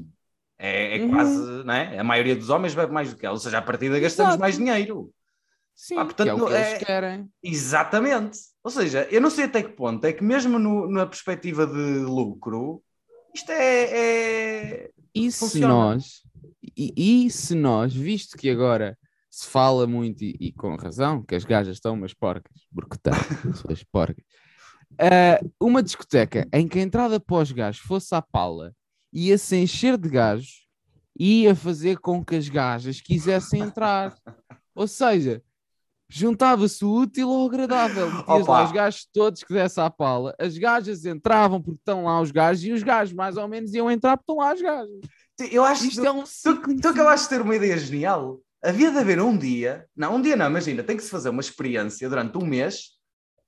É, 0.57 0.97
é 0.97 1.01
Uhum. 1.01 1.09
quase, 1.09 1.63
não 1.65 1.73
é? 1.73 1.99
A 1.99 2.03
maioria 2.03 2.35
dos 2.35 2.49
homens 2.49 2.73
bebe 2.73 2.93
mais 2.93 3.09
do 3.11 3.17
que 3.17 3.25
elas, 3.25 3.39
ou 3.39 3.43
seja, 3.43 3.57
à 3.57 3.61
partida 3.61 3.99
gastamos 3.99 4.31
Exato. 4.31 4.39
mais 4.41 4.57
dinheiro. 4.57 5.11
Sim, 5.75 5.97
Ah, 5.97 6.05
portanto, 6.05 6.27
é 6.29 6.33
o 6.33 6.45
que 6.47 6.53
eles 6.53 6.67
é- 6.67 6.77
querem. 6.85 7.29
Exatamente. 7.43 8.39
Ou 8.63 8.71
seja, 8.71 9.07
eu 9.11 9.19
não 9.19 9.29
sei 9.29 9.45
até 9.45 9.61
que 9.63 9.69
ponto 9.73 10.03
é 10.05 10.13
que 10.13 10.23
mesmo 10.23 10.57
no- 10.57 10.89
na 10.89 11.05
perspectiva 11.05 11.65
de 11.67 11.99
lucro, 11.99 12.81
isto 13.33 13.51
é, 13.51 13.83
é- 14.85 14.91
E 15.15 15.31
se 15.31 15.39
Funciona. 15.39 15.67
nós, 15.73 16.21
e, 16.77 17.25
e 17.25 17.29
se 17.29 17.53
nós, 17.55 17.93
visto 17.93 18.37
que 18.37 18.49
agora 18.49 18.97
se 19.29 19.47
fala 19.47 19.85
muito 19.87 20.23
e, 20.23 20.35
e 20.39 20.51
com 20.51 20.75
razão, 20.75 21.21
que 21.23 21.35
as 21.35 21.43
gajas 21.43 21.75
estão 21.77 21.93
umas 21.95 22.13
porcas, 22.13 22.53
porque 22.73 22.95
estão, 22.95 23.13
suas 23.77 23.83
porcas, 23.83 24.23
ah, 24.99 25.39
uma 25.59 25.81
discoteca 25.83 26.47
em 26.53 26.67
que 26.67 26.79
a 26.79 26.81
entrada 26.81 27.19
pós 27.19 27.51
gajos 27.51 27.81
fosse 27.81 28.13
à 28.15 28.21
pala, 28.21 28.73
ia 29.11 29.37
se 29.37 29.55
encher 29.57 29.97
de 29.97 30.07
gajos 30.09 30.67
e 31.17 31.43
ia 31.43 31.55
fazer 31.55 31.97
com 31.99 32.23
que 32.23 32.35
as 32.35 32.47
gajas 32.49 33.01
quisessem 33.01 33.61
entrar. 33.61 34.15
Ou 34.75 34.87
seja, 34.87 35.41
juntava-se 36.13 36.85
o 36.85 36.91
útil 36.93 37.29
ao 37.31 37.45
agradável. 37.47 38.11
Metias 38.13 38.47
lá 38.47 38.63
os 38.65 38.71
gajos 38.71 39.07
todos 39.13 39.43
que 39.43 39.53
desse 39.53 39.79
à 39.79 39.89
pala, 39.89 40.35
as 40.39 40.57
gajas 40.57 41.05
entravam 41.05 41.61
porque 41.61 41.79
estão 41.79 42.05
lá 42.05 42.21
os 42.21 42.31
gajos 42.31 42.63
e 42.63 42.71
os 42.71 42.83
gajos 42.83 43.13
mais 43.13 43.35
ou 43.37 43.47
menos 43.47 43.73
iam 43.73 43.89
entrar 43.89 44.15
porque 44.17 44.31
estão 44.31 44.43
lá 44.43 44.51
as 44.53 44.61
gajas. 44.61 44.99
Eu 45.51 45.63
acho 45.65 45.85
Isto 45.85 46.01
que 46.01 46.07
é 46.07 46.11
um 46.11 46.23
tu, 46.23 46.29
ciclo 46.29 46.55
tu 46.61 46.61
infinito. 46.69 46.87
acabaste 46.89 47.25
de 47.27 47.29
ter 47.35 47.41
uma 47.41 47.55
ideia 47.55 47.77
genial. 47.77 48.39
Havia 48.63 48.91
de 48.91 48.97
haver 48.99 49.19
um 49.19 49.35
dia, 49.37 49.85
não, 49.95 50.15
um 50.15 50.21
dia 50.21 50.35
não, 50.35 50.45
imagina, 50.45 50.83
tem 50.83 50.95
que 50.95 51.03
se 51.03 51.09
fazer 51.09 51.29
uma 51.29 51.41
experiência 51.41 52.07
durante 52.07 52.37
um 52.37 52.45
mês, 52.45 52.91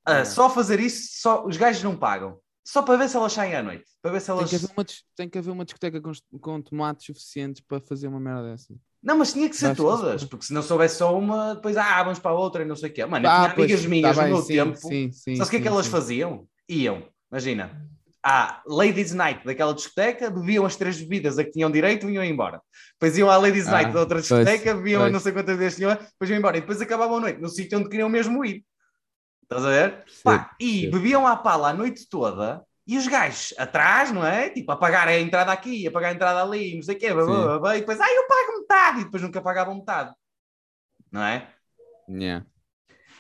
a 0.06 0.16
É. 0.16 0.26
só 0.26 0.50
fazer 0.50 0.80
isso, 0.80 1.22
só, 1.22 1.46
os 1.46 1.56
gajos 1.58 1.84
não 1.84 1.96
pagam. 1.96 2.38
Só 2.66 2.82
para 2.82 2.98
ver 2.98 3.08
se 3.10 3.16
elas 3.16 3.32
saem 3.32 3.56
à 3.56 3.62
noite. 3.64 3.86
Para 4.02 4.12
ver 4.12 4.20
se 4.22 4.26
Tem 4.28 4.36
elas. 4.38 4.50
que, 4.50 4.56
haver 4.56 4.70
uma, 4.76 4.86
tem 5.16 5.30
que 5.30 5.38
haver 5.38 5.52
uma 5.52 5.64
discoteca 5.66 6.02
com, 6.02 6.12
com 6.40 6.62
tomates 6.62 7.06
suficientes 7.06 7.62
para 7.62 7.80
fazer 7.80 8.08
uma 8.08 8.20
merda 8.20 8.44
dessa. 8.52 8.74
Não, 9.04 9.18
mas 9.20 9.34
tinha 9.34 9.48
que 9.48 9.56
ser 9.56 9.68
Acho 9.68 9.76
que 9.76 9.82
todas, 9.82 10.24
porque 10.26 10.46
se 10.46 10.54
não 10.54 10.64
soubesse 10.64 10.98
só 10.98 11.16
uma, 11.16 11.54
depois 11.54 11.78
ah, 11.78 12.02
vamos 12.04 12.18
para 12.18 12.32
a 12.32 12.34
outra 12.34 12.64
e 12.64 12.66
não 12.66 12.76
sei 12.76 12.90
o 12.90 12.94
quê. 12.94 13.06
Mano, 13.06 13.28
eu 13.28 13.30
Ah, 13.30 13.44
tinha 13.44 13.56
pois, 13.56 13.72
amigas 13.72 13.82
tá 13.84 13.88
minhas 13.90 14.18
no 14.18 14.24
bem, 14.24 14.32
meu 14.34 14.42
sim, 14.42 14.54
tempo. 14.56 14.78
Sim, 14.78 15.12
sim, 15.12 15.36
Sabes 15.36 15.48
o 15.48 15.52
que 15.52 15.58
é 15.58 15.62
que 15.62 15.68
elas 15.68 15.86
faziam? 15.86 16.48
Iam, 16.68 17.04
imagina, 17.32 17.88
à 18.24 18.64
Ladies 18.66 19.14
Night 19.14 19.46
daquela 19.46 19.72
discoteca, 19.76 20.32
bebiam 20.32 20.66
as 20.66 20.76
três 20.76 21.00
bebidas 21.00 21.38
a 21.38 21.44
que 21.44 21.52
tinham 21.52 21.70
direito 21.70 22.10
e 22.10 22.14
iam 22.14 22.24
embora. 22.24 22.60
Depois 22.94 23.16
iam 23.16 23.30
à 23.30 23.38
Ladies 23.38 23.68
Ah, 23.68 23.72
Night 23.74 23.92
da 23.94 24.00
outra 24.00 24.16
pois, 24.18 24.28
discoteca, 24.28 24.74
bebiam 24.74 25.02
pois. 25.02 25.14
não 25.14 25.20
sei 25.20 25.32
quantas 25.34 25.56
vezes 25.56 25.76
tinham, 25.78 25.94
depois 25.94 26.28
iam 26.32 26.40
embora. 26.40 26.58
E 26.58 26.62
depois 26.62 26.82
acabavam 26.82 27.18
a 27.18 27.22
noite 27.22 27.40
no 27.40 27.48
sítio 27.48 27.78
onde 27.78 27.90
queriam 27.90 28.10
mesmo 28.10 28.44
ir. 28.44 28.66
Estás 29.46 29.64
a 29.64 29.70
ver? 29.70 30.04
Pá, 30.24 30.56
e 30.60 30.88
bebiam 30.90 31.26
à 31.26 31.36
pala 31.36 31.70
a 31.70 31.74
noite 31.74 32.10
toda 32.10 32.66
e 32.88 32.98
os 32.98 33.08
gajos 33.08 33.54
atrás, 33.58 34.12
não 34.12 34.26
é? 34.26 34.50
Tipo, 34.50 34.72
a 34.72 34.76
pagar 34.76 35.08
a 35.08 35.20
entrada 35.20 35.52
aqui, 35.52 35.88
a 35.88 35.92
pagar 35.92 36.10
a 36.10 36.14
entrada 36.14 36.44
ali, 36.44 36.76
não 36.76 36.82
sei 36.84 36.96
o 36.96 37.00
quê, 37.00 37.14
blá, 37.14 37.26
blá, 37.26 37.60
blá, 37.60 37.78
e 37.78 37.80
depois, 37.80 38.00
ah, 38.00 38.12
eu 38.12 38.28
pago 38.28 38.60
metade, 38.60 39.02
e 39.02 39.04
depois 39.06 39.24
nunca 39.24 39.42
pagavam 39.42 39.76
metade. 39.76 40.14
Não 41.12 41.24
é? 41.24 41.48
Yeah. 42.10 42.46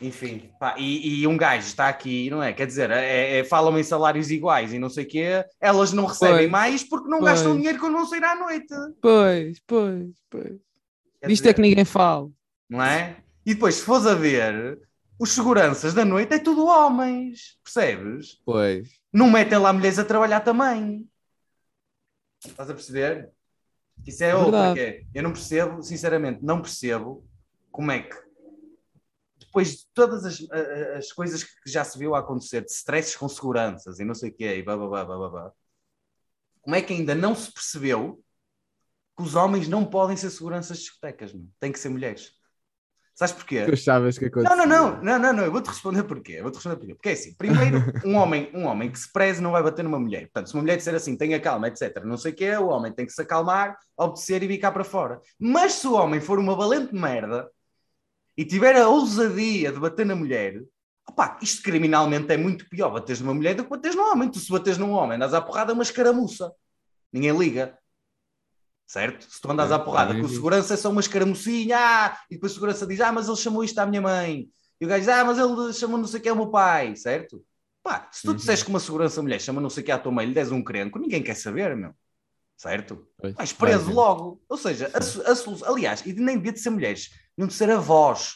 Enfim, 0.01 0.51
pá, 0.60 0.75
e, 0.77 1.22
e 1.22 1.27
um 1.27 1.38
gajo 1.38 1.67
está 1.67 1.88
aqui, 1.88 2.29
não 2.29 2.44
é? 2.44 2.51
Quer 2.53 2.67
dizer, 2.67 2.91
é, 2.91 3.39
é- 3.39 3.44
falam 3.44 3.77
em 3.79 3.84
salários 3.84 4.29
iguais 4.29 4.74
e 4.74 4.79
não 4.79 4.89
sei 4.89 5.05
o 5.05 5.08
quê, 5.08 5.46
elas 5.60 5.94
não 5.94 6.05
recebem 6.05 6.38
Pois, 6.38 6.51
mais 6.51 6.84
porque 6.84 7.08
não 7.08 7.20
pois. 7.20 7.32
gastam 7.32 7.55
dinheiro 7.55 7.79
quando 7.79 7.94
vão 7.94 8.05
sair 8.05 8.24
à 8.24 8.36
noite. 8.36 8.74
Pois, 9.01 9.60
pois, 9.65 10.10
pois. 10.29 10.59
Quer 11.22 11.31
Isto 11.31 11.48
é 11.48 11.53
que 11.53 11.61
dizer, 11.61 11.70
ninguém 11.70 11.85
fala. 11.85 12.29
Não 12.70 12.83
é? 12.83 13.18
E 13.46 13.53
depois, 13.53 13.75
se 13.75 13.83
fores 13.83 14.05
a 14.05 14.16
ver, 14.16 14.79
os 15.20 15.32
seguranças 15.32 15.94
da 15.94 16.04
noite 16.06 16.34
é 16.34 16.40
tudo 16.40 16.66
homens, 16.66 17.58
percebes? 17.64 18.42
Pois. 18.46 18.90
Não 19.14 19.30
metem 19.30 19.58
lá 19.58 19.72
mulheres 19.72 19.98
a 20.00 20.06
trabalhar 20.06 20.42
também. 20.42 21.10
Estás 22.46 22.70
a 22.70 22.74
perceber? 22.74 23.32
Isso 24.06 24.24
é 24.24 24.36
outra 24.36 24.74
que 24.74 24.80
é. 24.80 25.04
Eu 25.14 25.24
não 25.24 25.32
percebo, 25.32 25.82
sinceramente, 25.82 26.44
não 26.44 26.62
percebo 26.62 27.25
como 27.72 27.92
é 27.92 28.01
que 28.04 28.25
depois 29.40 29.70
de 29.78 29.88
todas 29.94 30.25
as, 30.25 30.42
a- 30.51 30.56
a- 30.56 30.98
as 30.98 31.12
coisas 31.14 31.44
que 31.44 31.70
já 31.70 31.84
se 31.84 31.98
viu 31.98 32.14
acontecer, 32.14 32.62
de 32.64 32.72
stresses 32.72 33.16
com 33.16 33.28
seguranças 33.30 34.00
e 34.00 34.06
não 34.06 34.14
sei 34.14 34.30
o 34.30 34.34
quê, 34.34 34.58
e 34.58 34.64
blá, 34.64 34.75
blá, 34.75 34.88
blá, 34.88 35.06
blá, 35.06 35.18
blá, 35.18 35.30
blá, 35.30 35.51
como 36.62 36.75
é 36.75 36.82
que 36.82 36.92
ainda 36.94 37.16
não 37.16 37.34
se 37.34 37.51
percebeu 37.54 38.22
que 39.18 39.24
os 39.24 39.34
homens 39.36 39.68
não 39.70 39.86
podem 39.86 40.18
ser 40.18 40.30
seguranças 40.30 40.78
de 40.78 40.84
discotecas, 40.84 41.34
meu? 41.34 41.48
Tem 41.60 41.72
que 41.72 41.80
ser 41.80 41.88
mulheres. 41.90 42.34
Sabes 43.16 43.34
porquê? 43.34 43.64
Tu 43.64 43.72
que 44.20 44.25
Não, 44.44 44.51
acontecia? 44.51 44.56
não, 44.56 44.92
não, 44.92 45.01
não, 45.01 45.20
não, 45.20 45.34
não, 45.34 45.44
eu 45.46 45.51
vou-te 45.51 45.68
responder 45.68 46.04
porquê. 46.04 46.42
Vou-te 46.42 46.56
responder 46.56 46.75
porquê. 46.75 46.94
Porque 46.96 47.10
é 47.10 47.12
assim, 47.14 47.34
primeiro, 47.34 47.78
um 48.06 48.16
homem, 48.18 48.51
um 48.54 48.66
homem 48.66 48.92
que 48.92 49.00
se 49.00 49.12
preze 49.12 49.42
não 49.42 49.51
vai 49.51 49.64
bater 49.64 49.84
numa 49.84 49.98
mulher. 49.98 50.24
Portanto, 50.24 50.48
se 50.48 50.54
uma 50.54 50.62
mulher 50.64 50.75
disser 50.75 50.94
assim, 50.94 51.16
tenha 51.16 51.40
calma, 51.40 51.70
etc., 51.70 52.04
não 52.04 52.18
sei 52.18 52.34
o 52.34 52.36
quê, 52.36 52.51
o 52.58 52.68
homem 52.68 52.92
tem 52.92 53.06
que 53.06 53.14
se 53.14 53.22
acalmar, 53.22 53.78
obedecer 53.96 54.44
e 54.44 54.48
vir 54.48 54.58
cá 54.58 54.70
para 54.70 54.84
fora. 54.84 55.22
Mas 55.40 55.74
se 55.74 55.88
o 55.88 55.94
homem 55.94 56.20
for 56.20 56.38
uma 56.38 56.56
valente 56.58 56.94
merda 56.94 57.50
e 58.38 58.44
tiver 58.44 58.75
a 58.75 58.90
ousadia 58.90 59.72
de 59.72 59.80
bater 59.80 60.06
na 60.06 60.16
mulher, 60.16 60.62
opá, 61.08 61.40
isto 61.42 61.64
criminalmente 61.64 62.34
é 62.34 62.36
muito 62.36 62.68
pior 62.70 62.90
bateres 62.92 63.22
numa 63.22 63.34
mulher 63.34 63.56
do 63.56 63.64
que 63.64 63.70
bateres 63.70 63.96
num 63.96 64.12
homem. 64.12 64.30
Tu 64.30 64.40
se 64.40 64.51
bateres 64.51 64.78
num 64.78 64.92
homem, 64.92 65.16
andas 65.16 65.34
à 65.34 65.42
porrada, 65.42 65.72
é 65.72 65.74
uma 65.74 65.84
escaramuça. 65.84 66.51
Ninguém 67.14 67.32
liga. 67.38 67.78
Certo? 68.88 69.26
Se 69.30 69.42
tu 69.42 69.52
andas 69.52 69.72
É, 69.72 69.74
à 69.76 69.80
porrada 69.80 70.14
com 70.14 70.22
o 70.26 70.30
segurança 70.30 70.74
é 70.76 70.78
só 70.78 70.90
uma 70.92 71.02
escaramucinha, 71.02 71.78
ah, 71.78 72.18
e 72.30 72.36
depois 72.36 72.52
o 72.52 72.56
segurança 72.56 72.86
diz, 72.86 73.02
ah, 73.02 73.12
mas 73.12 73.28
ele 73.28 73.38
chamou 73.38 73.64
isto 73.64 73.80
à 73.80 73.86
minha 73.86 74.02
mãe. 74.02 74.48
E 74.80 74.86
o 74.86 74.88
gajo 74.88 75.00
diz, 75.02 75.10
ah, 75.10 75.26
mas 75.26 75.38
ele 75.40 75.74
chamou 75.74 75.98
não 75.98 76.08
sei 76.08 76.20
o 76.20 76.24
que 76.24 76.30
ao 76.30 76.36
meu 76.36 76.48
pai, 76.48 76.96
certo? 76.96 77.44
Pá, 77.82 78.08
se 78.12 78.22
tu 78.24 78.30
Uhum. 78.30 78.36
disseres 78.36 78.62
que 78.64 78.70
uma 78.70 78.80
segurança 78.80 79.22
mulher 79.22 79.40
chama 79.42 79.60
não 79.62 79.70
sei 79.70 79.82
o 79.82 79.86
que 79.86 79.92
à 79.92 79.98
tua 80.00 80.12
mãe 80.12 80.26
lhe 80.26 80.34
des 80.34 80.52
um 80.52 80.64
crenco, 80.64 81.00
ninguém 81.00 81.22
quer 81.24 81.36
saber, 81.36 81.76
meu. 81.76 81.94
Certo? 82.58 83.08
Pois, 83.18 83.34
Vais 83.36 83.52
preso 83.54 83.92
logo. 83.92 84.42
Ou 84.48 84.58
seja, 84.58 84.90
a, 84.94 84.98
a 85.00 85.36
solução, 85.36 85.68
aliás, 85.68 86.02
e 86.06 86.14
nem 86.14 86.38
devia 86.38 86.54
de 86.54 86.60
ser 86.60 86.70
mulheres, 86.70 87.10
deviam 87.38 87.48
de 87.48 87.54
ser 87.54 87.70
avós, 87.70 88.36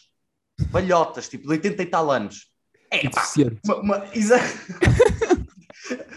velhotas, 0.72 1.30
tipo 1.30 1.44
de 1.46 1.50
80 1.52 1.82
e 1.84 1.86
tal 1.86 2.12
anos. 2.12 2.50
É, 2.92 3.08
pá, 3.10 3.22
Deficiente. 3.22 3.60
uma, 3.66 3.76
uma, 3.78 4.00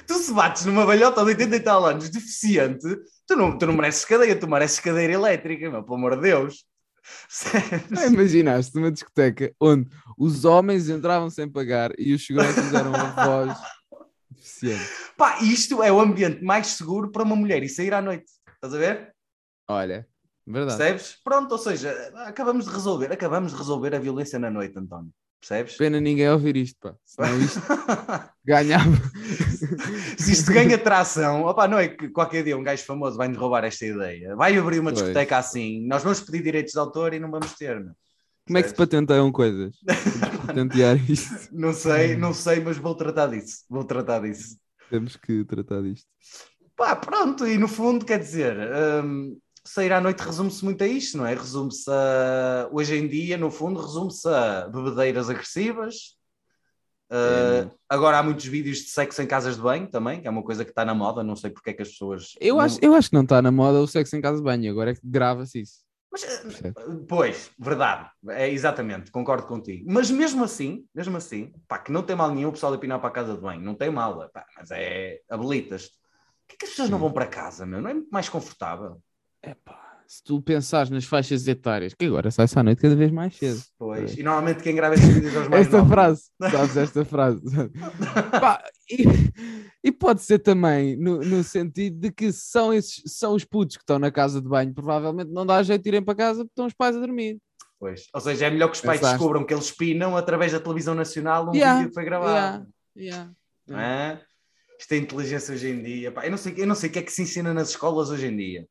tu 0.06 0.14
se 0.18 0.32
bates 0.32 0.64
numa 0.64 0.84
velhota 0.86 1.20
de 1.22 1.28
80 1.28 1.56
e 1.56 1.60
tal 1.60 1.84
anos 1.86 2.08
deficiente, 2.10 2.86
tu 3.32 3.36
não, 3.36 3.58
tu 3.58 3.66
não 3.66 3.74
mereces 3.74 4.04
cadeia, 4.04 4.38
tu 4.38 4.46
mereces 4.46 4.80
cadeira 4.80 5.12
elétrica, 5.12 5.70
meu, 5.70 5.82
pelo 5.82 5.96
amor 5.96 6.16
de 6.16 6.22
Deus. 6.22 6.66
Não 7.90 8.06
imaginaste 8.12 8.76
uma 8.78 8.92
discoteca 8.92 9.52
onde 9.58 9.88
os 10.18 10.44
homens 10.44 10.88
entravam 10.88 11.30
sem 11.30 11.48
pagar 11.48 11.90
e 11.98 12.14
os 12.14 12.24
seguranças 12.24 12.72
eram 12.72 12.94
avós 12.94 13.58
deficientes. 14.30 15.12
Pá, 15.16 15.40
isto 15.42 15.82
é 15.82 15.90
o 15.90 16.00
ambiente 16.00 16.44
mais 16.44 16.68
seguro 16.68 17.10
para 17.10 17.22
uma 17.22 17.34
mulher 17.34 17.62
e 17.62 17.68
sair 17.68 17.94
à 17.94 18.02
noite. 18.02 18.30
Estás 18.54 18.74
a 18.74 18.78
ver? 18.78 19.14
Olha, 19.68 20.06
verdade. 20.46 20.78
Percebes? 20.78 21.16
Pronto, 21.24 21.52
ou 21.52 21.58
seja, 21.58 21.90
acabamos 22.26 22.66
de 22.66 22.70
resolver, 22.70 23.12
acabamos 23.12 23.52
de 23.52 23.58
resolver 23.58 23.94
a 23.94 23.98
violência 23.98 24.38
na 24.38 24.50
noite, 24.50 24.78
António. 24.78 25.10
Percebes? 25.40 25.76
Pena 25.76 26.00
ninguém 26.00 26.30
ouvir 26.30 26.56
isto, 26.56 26.78
pá. 26.78 26.94
Senão 27.04 27.40
isto 27.40 27.60
ganhava. 28.44 28.92
Se 30.18 30.32
isto 30.32 30.52
ganha 30.52 30.76
tração, 30.78 31.44
opá, 31.44 31.68
não 31.68 31.78
é 31.78 31.88
que 31.88 32.08
qualquer 32.08 32.42
dia 32.44 32.56
um 32.56 32.62
gajo 32.62 32.84
famoso 32.84 33.16
vai 33.16 33.28
nos 33.28 33.38
roubar 33.38 33.64
esta 33.64 33.86
ideia. 33.86 34.34
Vai 34.36 34.56
abrir 34.56 34.80
uma 34.80 34.90
Pois. 34.90 35.02
discoteca 35.02 35.38
assim, 35.38 35.86
nós 35.86 36.02
vamos 36.02 36.20
pedir 36.20 36.42
direitos 36.42 36.72
de 36.72 36.78
autor 36.78 37.14
e 37.14 37.20
não 37.20 37.30
vamos 37.30 37.52
ter. 37.54 37.80
Meu. 37.80 37.92
Como 38.46 38.58
é 38.58 38.62
que 38.62 38.68
se 38.70 38.74
patenteiam 38.74 39.30
coisas? 39.30 39.74
Patentear 40.46 40.98
isto. 41.08 41.48
Não 41.52 41.72
sei, 41.72 42.16
não 42.16 42.34
sei, 42.34 42.60
mas 42.60 42.76
vou 42.76 42.94
tratar 42.94 43.28
disso. 43.28 43.64
Vou 43.70 43.84
tratar 43.84 44.20
disso. 44.20 44.56
Temos 44.90 45.16
que 45.16 45.44
tratar 45.44 45.80
disto. 45.82 46.06
Pá, 46.76 46.96
pronto, 46.96 47.46
e 47.46 47.56
no 47.56 47.68
fundo, 47.68 48.04
quer 48.04 48.18
dizer, 48.18 48.56
hum, 49.04 49.38
sair 49.64 49.92
à 49.92 50.00
noite 50.00 50.20
resume-se 50.20 50.64
muito 50.64 50.82
a 50.82 50.86
isto, 50.86 51.16
não 51.16 51.26
é? 51.26 51.34
Resume-se 51.34 51.88
a. 51.88 52.68
Hoje 52.72 52.96
em 52.96 53.06
dia, 53.06 53.38
no 53.38 53.50
fundo, 53.50 53.80
resume-se 53.80 54.28
a 54.28 54.68
bebedeiras 54.68 55.30
agressivas. 55.30 56.16
Uh, 57.12 57.68
É. 57.68 57.70
agora 57.90 58.18
há 58.18 58.22
muitos 58.22 58.46
vídeos 58.46 58.78
de 58.78 58.88
sexo 58.88 59.20
em 59.20 59.26
casas 59.26 59.56
de 59.56 59.62
banho 59.62 59.86
também, 59.86 60.22
que 60.22 60.26
é 60.26 60.30
uma 60.30 60.42
coisa 60.42 60.64
que 60.64 60.70
está 60.70 60.82
na 60.82 60.94
moda, 60.94 61.22
não 61.22 61.36
sei 61.36 61.50
porque 61.50 61.68
é 61.68 61.72
que 61.74 61.82
as 61.82 61.88
pessoas. 61.90 62.32
Eu 62.40 62.56
não- 62.56 62.62
acho, 62.62 62.78
eu 62.80 62.94
acho 62.94 63.10
que 63.10 63.14
não 63.14 63.22
está 63.22 63.42
na 63.42 63.52
moda 63.52 63.80
o 63.80 63.86
sexo 63.86 64.16
em 64.16 64.20
casa 64.22 64.38
de 64.38 64.42
banho, 64.44 64.70
agora 64.70 64.92
é 64.92 64.94
que 64.94 65.00
grava-se 65.04 65.60
isso. 65.60 65.82
Mas, 66.10 66.24
Percebe? 66.24 66.74
Pois, 67.08 67.50
verdade, 67.58 68.10
é 68.30 68.48
exatamente, 68.50 69.10
concordo 69.10 69.46
contigo. 69.46 69.84
Mas 69.90 70.10
mesmo 70.10 70.42
assim, 70.44 70.86
mesmo 70.94 71.16
assim, 71.16 71.52
pá, 71.68 71.78
que 71.78 71.92
não 71.92 72.02
tem 72.02 72.16
mal 72.16 72.30
nenhum 72.34 72.48
o 72.48 72.52
pessoal 72.52 72.72
de 72.72 72.78
pinar 72.78 72.98
para 72.98 73.08
a 73.08 73.12
casa 73.12 73.34
de 73.34 73.40
banho, 73.40 73.60
não 73.62 73.74
tem 73.74 73.90
mal, 73.90 74.28
pá, 74.30 74.46
mas 74.56 74.70
é 74.70 75.20
habilitas-te. 75.30 75.92
Por 75.92 76.48
que, 76.48 76.54
é 76.54 76.58
que 76.58 76.64
as 76.66 76.70
pessoas 76.70 76.90
não 76.90 76.98
Sim. 76.98 77.02
vão 77.04 77.12
para 77.12 77.26
casa, 77.26 77.64
meu? 77.66 77.80
Não 77.80 77.88
é 77.90 77.94
muito 77.94 78.10
mais 78.10 78.28
confortável? 78.28 79.00
Epá, 79.42 79.81
se 80.12 80.22
tu 80.22 80.42
pensares 80.42 80.90
nas 80.90 81.06
faixas 81.06 81.48
etárias, 81.48 81.94
que 81.94 82.04
agora 82.04 82.30
sai-se 82.30 82.58
à 82.58 82.62
noite 82.62 82.82
cada 82.82 82.94
vez 82.94 83.10
mais 83.10 83.34
cedo. 83.34 83.62
Pois, 83.78 84.14
e 84.14 84.22
normalmente 84.22 84.62
quem 84.62 84.74
grava 84.76 84.94
estes 84.94 85.08
vídeos 85.08 85.34
é 85.34 85.38
os 85.38 85.48
mais 85.48 85.64
Esta 85.66 85.78
novos. 85.78 85.90
frase, 85.90 86.22
sabes 86.52 86.76
esta 86.76 87.04
frase. 87.06 87.40
Pá, 88.38 88.62
e, 88.90 89.04
e 89.82 89.90
pode 89.90 90.20
ser 90.20 90.40
também 90.40 90.96
no, 90.98 91.22
no 91.24 91.42
sentido 91.42 91.98
de 91.98 92.12
que 92.12 92.30
são, 92.30 92.74
esses, 92.74 93.02
são 93.06 93.34
os 93.34 93.42
putos 93.42 93.78
que 93.78 93.82
estão 93.82 93.98
na 93.98 94.10
casa 94.10 94.42
de 94.42 94.46
banho, 94.46 94.74
provavelmente 94.74 95.30
não 95.30 95.46
dá 95.46 95.62
jeito 95.62 95.82
de 95.82 95.88
irem 95.88 96.02
para 96.04 96.14
casa 96.14 96.40
porque 96.40 96.52
estão 96.52 96.66
os 96.66 96.74
pais 96.74 96.94
a 96.94 97.00
dormir. 97.00 97.38
Pois. 97.80 98.06
Ou 98.12 98.20
seja, 98.20 98.46
é 98.48 98.50
melhor 98.50 98.68
que 98.68 98.76
os 98.76 98.82
pais 98.82 99.00
Pensaste. 99.00 99.16
descubram 99.18 99.46
que 99.46 99.54
eles 99.54 99.64
espinam 99.64 100.14
através 100.14 100.52
da 100.52 100.60
televisão 100.60 100.94
nacional 100.94 101.46
num 101.46 101.54
Yeah, 101.54 101.76
vídeo 101.78 101.88
que 101.88 101.94
foi 101.94 102.04
gravado. 102.04 102.66
Yeah, 102.94 103.30
yeah. 103.66 103.82
É? 103.82 104.20
Isto 104.78 104.92
é 104.92 104.96
inteligência 104.98 105.54
hoje 105.54 105.70
em 105.70 105.82
dia. 105.82 106.12
Pá, 106.12 106.26
eu, 106.26 106.30
não 106.30 106.36
sei, 106.36 106.54
eu 106.58 106.66
não 106.66 106.74
sei 106.74 106.90
o 106.90 106.92
que 106.92 106.98
é 106.98 107.02
que 107.02 107.10
se 107.10 107.22
ensina 107.22 107.54
nas 107.54 107.70
escolas 107.70 108.10
hoje 108.10 108.26
em 108.26 108.36
dia. 108.36 108.66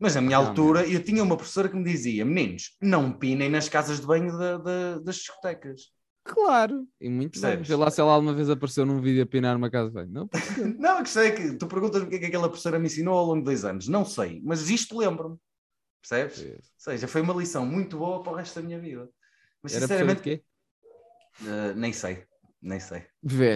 Mas 0.00 0.14
na 0.14 0.20
minha 0.20 0.36
altura, 0.36 0.86
eu 0.86 1.02
tinha 1.02 1.22
uma 1.22 1.36
professora 1.36 1.68
que 1.68 1.76
me 1.76 1.84
dizia: 1.84 2.24
meninos, 2.24 2.76
não 2.80 3.12
pinem 3.12 3.50
nas 3.50 3.68
casas 3.68 4.00
de 4.00 4.06
banho 4.06 4.36
da- 4.38 4.58
da- 4.58 4.98
das 5.00 5.16
discotecas. 5.16 5.90
Claro, 6.24 6.86
e 7.00 7.08
muito 7.08 7.40
bem. 7.40 7.62
Vê 7.62 7.74
lá 7.74 7.90
se 7.90 8.00
ela 8.00 8.12
alguma 8.12 8.34
vez 8.34 8.50
apareceu 8.50 8.84
num 8.84 9.00
vídeo 9.00 9.22
a 9.22 9.26
pinar 9.26 9.56
uma 9.56 9.70
casa 9.70 9.88
de 9.88 9.94
banho. 9.94 10.10
Não. 10.10 10.30
Não, 10.78 10.98
a 10.98 11.02
questão 11.02 11.22
é 11.22 11.30
que 11.30 11.54
tu 11.56 11.66
perguntas-me 11.66 12.06
o 12.06 12.10
que 12.10 12.16
é 12.16 12.18
que 12.18 12.26
aquela 12.26 12.48
professora 12.48 12.78
me 12.78 12.86
ensinou 12.86 13.16
ao 13.18 13.24
longo 13.24 13.38
de 13.38 13.44
dois 13.44 13.64
anos. 13.64 13.88
Não 13.88 14.04
sei, 14.04 14.40
mas 14.44 14.68
isto 14.68 14.96
lembro-me. 14.96 15.36
Percebes? 16.02 16.38
Ou 16.44 16.60
seja, 16.76 17.08
foi 17.08 17.20
uma 17.22 17.34
lição 17.34 17.66
muito 17.66 17.98
boa 17.98 18.22
para 18.22 18.32
o 18.32 18.36
resto 18.36 18.60
da 18.60 18.66
minha 18.66 18.78
vida. 18.78 19.08
Mas 19.62 19.72
Era 19.72 19.82
sinceramente, 19.82 20.22
quê? 20.22 20.42
eh, 21.44 21.74
nem 21.74 21.92
sei, 21.92 22.24
nem 22.62 22.78
sei. 22.78 23.04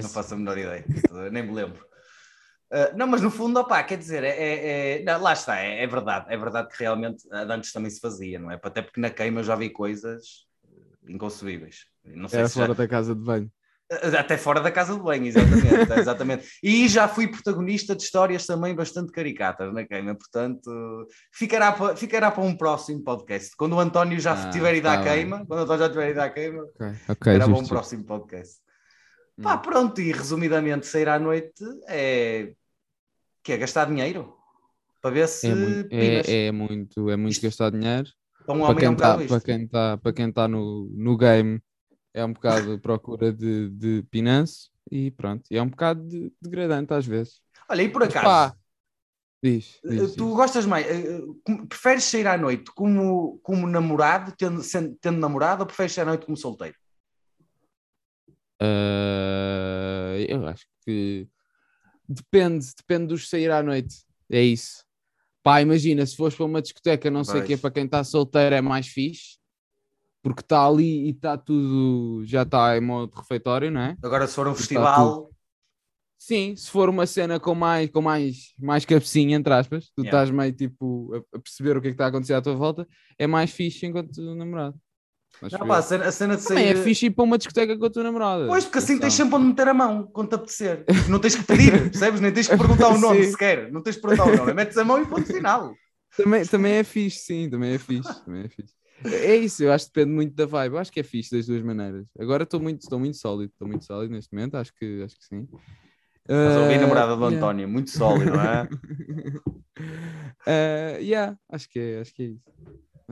Não 0.03 0.09
faço 0.09 0.35
a 0.35 0.37
menor 0.37 0.59
ideia, 0.59 0.85
nem 1.31 1.43
me 1.43 1.53
lembro. 1.53 1.87
Uh, 2.73 2.97
não, 2.97 3.07
mas 3.07 3.21
no 3.21 3.31
fundo, 3.31 3.61
opá, 3.61 3.83
quer 3.83 3.99
dizer, 3.99 4.25
é, 4.25 4.31
é- 4.31 5.01
é- 5.01 5.05
não, 5.05 5.21
lá 5.21 5.35
está, 5.35 5.61
é, 5.61 5.83
é 5.83 5.87
verdade, 5.87 6.25
é 6.31 6.37
verdade 6.39 6.69
que 6.69 6.79
realmente 6.83 7.23
antes 7.31 7.71
também 7.71 7.91
se 7.91 8.01
fazia, 8.01 8.39
não 8.39 8.51
é? 8.51 8.55
Até 8.63 8.81
porque 8.81 8.99
na 9.01 9.11
queima 9.11 9.41
eu 9.41 9.45
já 9.45 9.55
vi 9.55 9.69
coisas 9.69 10.47
inconcebíveis. 11.07 11.85
Não 12.05 12.29
sei 12.29 12.41
Era 12.41 12.49
se 12.49 12.55
já- 12.59 12.63
fora 12.67 12.75
da 12.75 12.89
casa 12.89 13.15
de 13.15 13.21
banho. 13.21 13.51
Uh, 13.93 14.17
até 14.19 14.39
fora 14.39 14.59
da 14.63 14.71
casa 14.71 14.95
de 14.95 15.01
banho, 15.03 15.27
exatamente, 15.27 15.93
exatamente. 16.01 16.49
E 16.63 16.89
já 16.89 17.07
fui 17.07 17.29
protagonista 17.29 17.95
de 17.95 18.03
histórias 18.03 18.47
também 18.47 18.75
bastante 18.75 19.13
caricatas 19.13 19.71
na 19.75 19.85
queima, 19.85 20.15
portanto, 20.15 21.07
ficará 21.31 21.73
para, 21.73 21.95
ficará 21.95 22.31
para 22.31 22.43
um 22.43 22.57
próximo 22.57 23.03
podcast. 23.05 23.55
Quando 23.55 23.75
o 23.77 23.81
António 23.81 24.19
já 24.19 24.33
Ah, 24.33 24.51
tiver 24.51 24.77
ido 24.77 24.89
à 24.89 24.93
tá 24.97 25.03
bem. 25.03 25.13
queima, 25.13 25.45
quando 25.45 25.61
o 25.61 25.63
António 25.65 25.83
já 25.85 25.91
tiver 25.91 26.11
ido 26.13 26.21
à 26.23 26.31
queima, 26.31 26.63
Ok, 26.63 26.87
ok, 27.07 27.35
era 27.35 27.45
para 27.45 27.55
um 27.55 27.67
próximo 27.67 28.05
podcast. 28.05 28.63
Hum. 29.39 29.43
Pá, 29.43 29.59
pronto, 29.59 30.01
e 30.01 30.11
resumidamente, 30.11 30.87
sair 30.87 31.09
à 31.11 31.19
noite 31.19 31.63
é. 31.87 32.55
Que 33.43 33.53
é 33.53 33.57
gastar 33.57 33.87
dinheiro 33.87 34.37
para 35.01 35.11
ver 35.11 35.29
se 35.29 35.49
É 35.49 35.55
muito, 35.55 35.89
é, 35.93 36.47
é 36.47 36.53
muito, 36.53 37.11
é 37.11 37.17
muito 37.17 37.41
gastar 37.41 37.71
dinheiro. 37.71 38.09
Para 38.45 38.55
um 38.55 38.61
Para 38.61 38.71
homem 38.71 38.77
é 38.77 38.81
quem 38.81 38.89
um 38.89 38.93
está 38.93 39.17
bocado 39.17 39.29
para 39.29 39.37
isto. 39.37 39.47
quem 39.47 39.69
tá, 39.69 39.97
para 39.99 40.13
quem 40.13 40.33
tá 40.33 40.49
no, 40.49 40.89
no 40.95 41.17
game, 41.17 41.61
é 42.15 42.25
um 42.25 42.33
bocado 42.33 42.79
procura 42.81 43.33
de, 43.33 43.69
de 43.71 44.03
pinanço 44.11 44.71
e 44.91 45.11
pronto. 45.11 45.45
E 45.51 45.57
é 45.57 45.63
um 45.63 45.69
bocado 45.69 46.07
de- 46.07 46.33
degradante 46.41 46.93
às 46.95 47.07
vezes. 47.07 47.41
Olha, 47.69 47.83
e 47.83 47.89
por 47.89 48.03
acaso, 48.05 48.55
diz, 49.43 49.81
eh, 49.85 49.89
diz, 49.89 50.15
tu 50.17 50.27
diz. 50.27 50.35
gostas 50.37 50.67
mais, 50.67 50.87
eh, 50.87 51.19
eh, 51.49 51.67
preferes 51.69 52.05
sair 52.05 52.27
à 52.29 52.37
noite 52.39 52.71
como, 52.75 53.39
como 53.43 53.67
namorado, 53.67 54.33
tendo, 54.37 54.63
sendo- 54.63 54.97
tendo 55.01 55.19
namorado, 55.19 55.63
ou 55.63 55.67
preferes 55.67 55.93
sair 55.93 56.03
à 56.05 56.07
noite 56.07 56.27
como 56.27 56.37
solteiro? 56.37 56.77
Ah, 58.61 60.15
eu 60.29 60.47
acho 60.47 60.67
que 60.85 61.29
depende, 62.09 62.67
depende 62.77 63.07
dos 63.09 63.29
sair 63.29 63.51
à 63.51 63.63
noite. 63.63 63.97
É 64.31 64.43
isso. 64.43 64.85
Pá, 65.43 65.61
imagina, 65.61 66.05
se 66.07 66.17
fores 66.17 66.35
para 66.37 66.47
uma 66.47 66.63
discoteca, 66.63 67.11
não 67.11 67.25
sei 67.25 67.41
o 67.41 67.45
Pois. 67.47 67.61
para 67.61 67.71
quem 67.71 67.85
está 67.85 68.05
solteiro 68.05 68.55
é 68.55 68.61
mais 68.61 68.87
fixe, 68.87 69.39
porque 70.23 70.41
está 70.41 70.65
ali 70.67 71.07
e 71.07 71.11
está 71.11 71.37
tudo, 71.37 72.25
já 72.25 72.43
está 72.43 72.77
em 72.77 72.81
modo 72.81 73.13
refeitório, 73.15 73.71
não 73.71 73.81
é? 73.81 73.97
Agora, 74.03 74.27
se 74.27 74.35
for 74.35 74.47
um 74.47 74.53
Está 74.53 74.61
festival, 74.63 75.31
Sim, 76.17 76.55
se 76.55 76.71
for 76.71 76.89
uma 76.89 77.05
cena 77.05 77.41
com 77.41 77.53
mais, 77.53 77.91
com 77.91 78.01
mais, 78.01 78.55
mais 78.57 78.85
cabecinha, 78.85 79.37
entre 79.37 79.53
aspas, 79.53 79.87
tu 79.91 80.03
Yeah. 80.03 80.23
estás 80.23 80.31
meio 80.31 80.53
tipo 80.53 81.13
a, 81.13 81.37
a 81.37 81.41
perceber 81.41 81.77
o 81.77 81.81
que 81.83 81.89
é 81.89 81.91
que 81.91 81.95
está 81.95 82.05
a 82.05 82.09
acontecer 82.09 82.35
à 82.35 82.41
tua 82.41 82.55
volta, 82.55 82.87
é 83.19 83.27
mais 83.27 83.51
fixe 83.51 83.85
enquanto 83.87 84.23
namorado. 84.37 84.81
Acho 85.41 85.59
não, 85.59 85.67
pá, 85.67 85.79
a, 85.79 85.83
cena, 85.83 86.05
a 86.07 86.13
cena 86.13 86.37
de 86.37 86.45
Também 86.47 86.67
sair. 86.67 86.77
é 86.79 86.83
fixe 86.83 87.07
ir 87.07 87.11
para 87.11 87.25
uma 87.25 87.39
discoteca 87.39 87.77
com 87.77 87.85
a 87.87 87.91
tua 87.91 88.03
namorada. 88.05 88.47
Pois, 88.47 88.65
porque 88.65 88.79
assim 88.79 88.99
tens 88.99 89.15
sempre 89.15 89.35
onde 89.37 89.47
meter 89.47 89.67
a 89.69 89.75
mão 89.75 90.05
quando 90.13 90.29
te 90.29 90.35
apetecer. 90.37 90.85
Não 91.09 91.19
tens 91.19 91.35
que 91.35 91.43
pedir, 91.43 91.73
percebes? 91.91 92.21
Nem 92.21 92.33
tens 92.33 92.49
que 92.49 92.57
perguntar 92.57 92.89
o 92.89 92.99
nome 92.99 93.25
sequer. 93.25 93.73
Não 93.73 93.83
tens 93.83 93.97
que 93.97 94.03
perguntar 94.03 94.25
o 94.27 94.37
nome. 94.37 94.55
Metes 94.55 94.77
a 94.79 94.85
mão 94.85 95.03
e 95.03 95.07
ponto 95.07 95.27
final. 95.27 95.75
Também, 96.17 96.45
também 96.45 96.73
é 96.75 96.85
fixe, 96.85 97.21
sim, 97.21 97.49
também 97.51 97.73
é 97.75 97.79
fixe. 97.79 98.25
Também 98.25 98.43
é, 98.45 98.49
fixe. 98.49 98.75
É 99.05 99.33
é 99.33 99.37
isso, 99.37 99.65
eu 99.65 99.73
acho 99.73 99.87
que 99.87 99.93
depende 99.95 100.15
muito 100.15 100.35
da 100.37 100.47
vibe. 100.47 100.75
Eu 100.75 100.79
acho 100.79 100.93
que 100.93 101.01
é 101.01 101.03
fixe 101.03 101.35
das 101.35 101.47
duas 101.47 101.63
maneiras. 101.63 102.07
Agora 102.19 102.45
estou 102.45 102.61
muito, 102.61 102.83
estou 102.83 102.99
muito 103.01 103.17
sólido, 103.17 103.51
estou 103.51 103.67
muito 103.67 103.85
sólido 103.85 104.13
neste 104.13 104.33
momento, 104.33 104.57
acho 104.57 104.73
que, 104.75 105.03
acho 105.03 105.17
que 105.19 105.25
sim. 105.25 105.49
Mas 106.29 106.57
ouvi 106.57 106.75
a 106.75 106.77
Ah, 106.77 106.81
namorada 106.83 107.17
do 107.17 107.23
yeah. 107.25 107.37
António, 107.37 107.69
muito 107.69 107.91
sólido, 107.91 108.31
não 108.31 108.41
é? 108.41 108.69
Ah, 110.47 110.99
yeah, 111.01 111.37
acho 111.49 111.69
que 111.69 111.79
é, 111.79 112.01
acho 112.01 112.15
que 112.15 112.23
é 112.23 112.27
isso. 112.27 112.52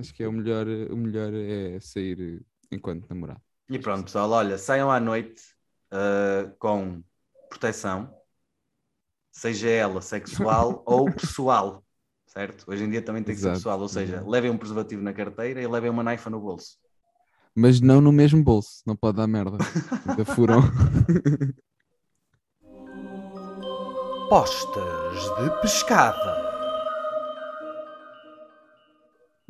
Acho 0.00 0.14
que 0.14 0.22
é 0.22 0.28
o 0.28 0.32
melhor, 0.32 0.66
o 0.66 0.96
melhor 0.96 1.30
é 1.34 1.78
sair 1.78 2.42
enquanto 2.72 3.06
namorado. 3.08 3.42
E 3.68 3.78
pronto, 3.78 4.04
pessoal, 4.04 4.30
olha, 4.30 4.56
saiam 4.56 4.90
à 4.90 4.98
noite 4.98 5.42
uh, 5.92 6.50
com 6.58 7.02
proteção, 7.50 8.12
seja 9.30 9.68
ela 9.68 10.00
sexual 10.00 10.82
ou 10.88 11.12
pessoal, 11.12 11.84
certo? 12.26 12.64
Hoje 12.66 12.84
em 12.84 12.90
dia 12.90 13.02
também 13.02 13.22
tem 13.22 13.34
que 13.34 13.40
ser 13.40 13.48
Exato, 13.48 13.58
pessoal, 13.58 13.78
ou 13.80 13.88
seja, 13.88 14.14
exato. 14.14 14.30
levem 14.30 14.50
um 14.50 14.56
preservativo 14.56 15.02
na 15.02 15.12
carteira 15.12 15.60
e 15.60 15.66
levem 15.66 15.90
uma 15.90 16.02
naifa 16.02 16.30
no 16.30 16.40
bolso. 16.40 16.78
Mas 17.54 17.80
não 17.80 18.00
no 18.00 18.10
mesmo 18.10 18.42
bolso, 18.42 18.82
não 18.86 18.96
pode 18.96 19.18
dar 19.18 19.26
merda. 19.26 19.58
Ainda 20.08 20.24
furam. 20.24 20.62
Postas 24.30 25.22
de 25.40 25.60
pescada. 25.60 26.49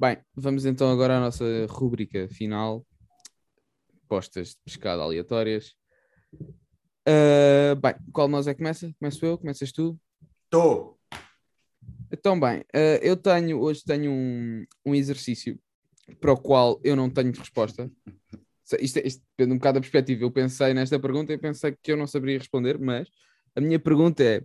Bem, 0.00 0.16
vamos 0.34 0.64
então 0.64 0.90
agora 0.90 1.18
à 1.18 1.20
nossa 1.20 1.44
rúbrica 1.68 2.26
final. 2.30 2.86
Postas 4.08 4.52
de 4.52 4.56
pescado 4.64 5.02
aleatórias. 5.02 5.74
Ah, 7.06 7.74
bem, 7.74 7.94
qual 8.10 8.26
de 8.26 8.32
nós 8.32 8.46
é 8.46 8.54
que 8.54 8.58
começa? 8.60 8.90
Começo 8.98 9.26
eu? 9.26 9.36
Começas 9.36 9.70
tu? 9.70 10.00
Tô! 10.48 10.98
Então, 12.10 12.40
bem, 12.40 12.64
ah, 12.72 12.98
eu 13.02 13.14
tenho, 13.14 13.60
hoje 13.60 13.82
tenho 13.84 14.10
um, 14.10 14.64
um 14.86 14.94
exercício 14.94 15.60
para 16.18 16.32
o 16.32 16.36
qual 16.40 16.80
eu 16.82 16.96
não 16.96 17.10
tenho 17.10 17.32
resposta. 17.32 17.90
Isto, 18.80 19.00
é- 19.00 19.06
isto 19.06 19.22
depende 19.36 19.54
um 19.54 19.58
bocado 19.58 19.74
da 19.74 19.80
perspectiva. 19.82 20.24
Eu 20.24 20.30
pensei 20.30 20.72
nesta 20.72 20.98
pergunta 20.98 21.30
e 21.34 21.36
pensei 21.36 21.76
que 21.82 21.92
eu 21.92 21.96
não 21.98 22.06
saberia 22.06 22.38
responder, 22.38 22.78
mas 22.78 23.06
a 23.54 23.60
minha 23.60 23.78
pergunta 23.78 24.24
é: 24.24 24.42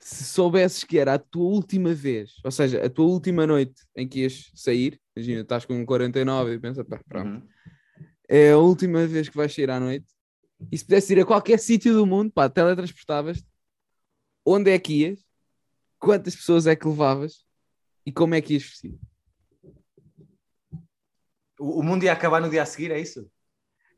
se 0.00 0.24
soubesses 0.24 0.84
que 0.84 0.98
era 0.98 1.14
a 1.14 1.18
tua 1.18 1.44
última 1.44 1.94
vez, 1.94 2.34
ou 2.44 2.50
seja, 2.50 2.84
a 2.84 2.90
tua 2.90 3.06
última 3.06 3.46
noite 3.46 3.82
em 3.96 4.06
que 4.06 4.20
ias 4.20 4.50
sair, 4.54 5.00
imagina, 5.16 5.40
estás 5.40 5.64
com 5.64 5.84
49 5.86 6.54
e 6.54 6.58
pensa, 6.58 6.84
pá, 6.84 7.00
pronto, 7.08 7.42
Uhum. 7.42 7.48
é 8.28 8.50
a 8.52 8.58
última 8.58 9.06
vez 9.06 9.28
que 9.28 9.36
vais 9.36 9.54
sair 9.54 9.70
à 9.70 9.80
noite, 9.80 10.06
e 10.70 10.76
se 10.78 10.84
pudesse 10.84 11.12
ir 11.12 11.20
a 11.20 11.24
qualquer 11.26 11.58
sítio 11.58 11.94
do 11.94 12.06
mundo, 12.06 12.30
pá, 12.30 12.48
teletransportavas, 12.48 13.42
onde 14.44 14.70
é 14.70 14.78
que 14.78 15.00
ias, 15.00 15.24
quantas 15.98 16.36
pessoas 16.36 16.66
é 16.66 16.76
que 16.76 16.86
levavas 16.86 17.44
e 18.04 18.12
como 18.12 18.34
é 18.34 18.40
que 18.42 18.52
ias 18.54 18.62
vestido? 18.62 19.00
O, 21.58 21.80
o 21.80 21.82
mundo 21.82 22.04
ia 22.04 22.12
acabar 22.12 22.40
no 22.40 22.50
dia 22.50 22.62
a 22.62 22.66
seguir, 22.66 22.90
é 22.90 23.00
isso? 23.00 23.30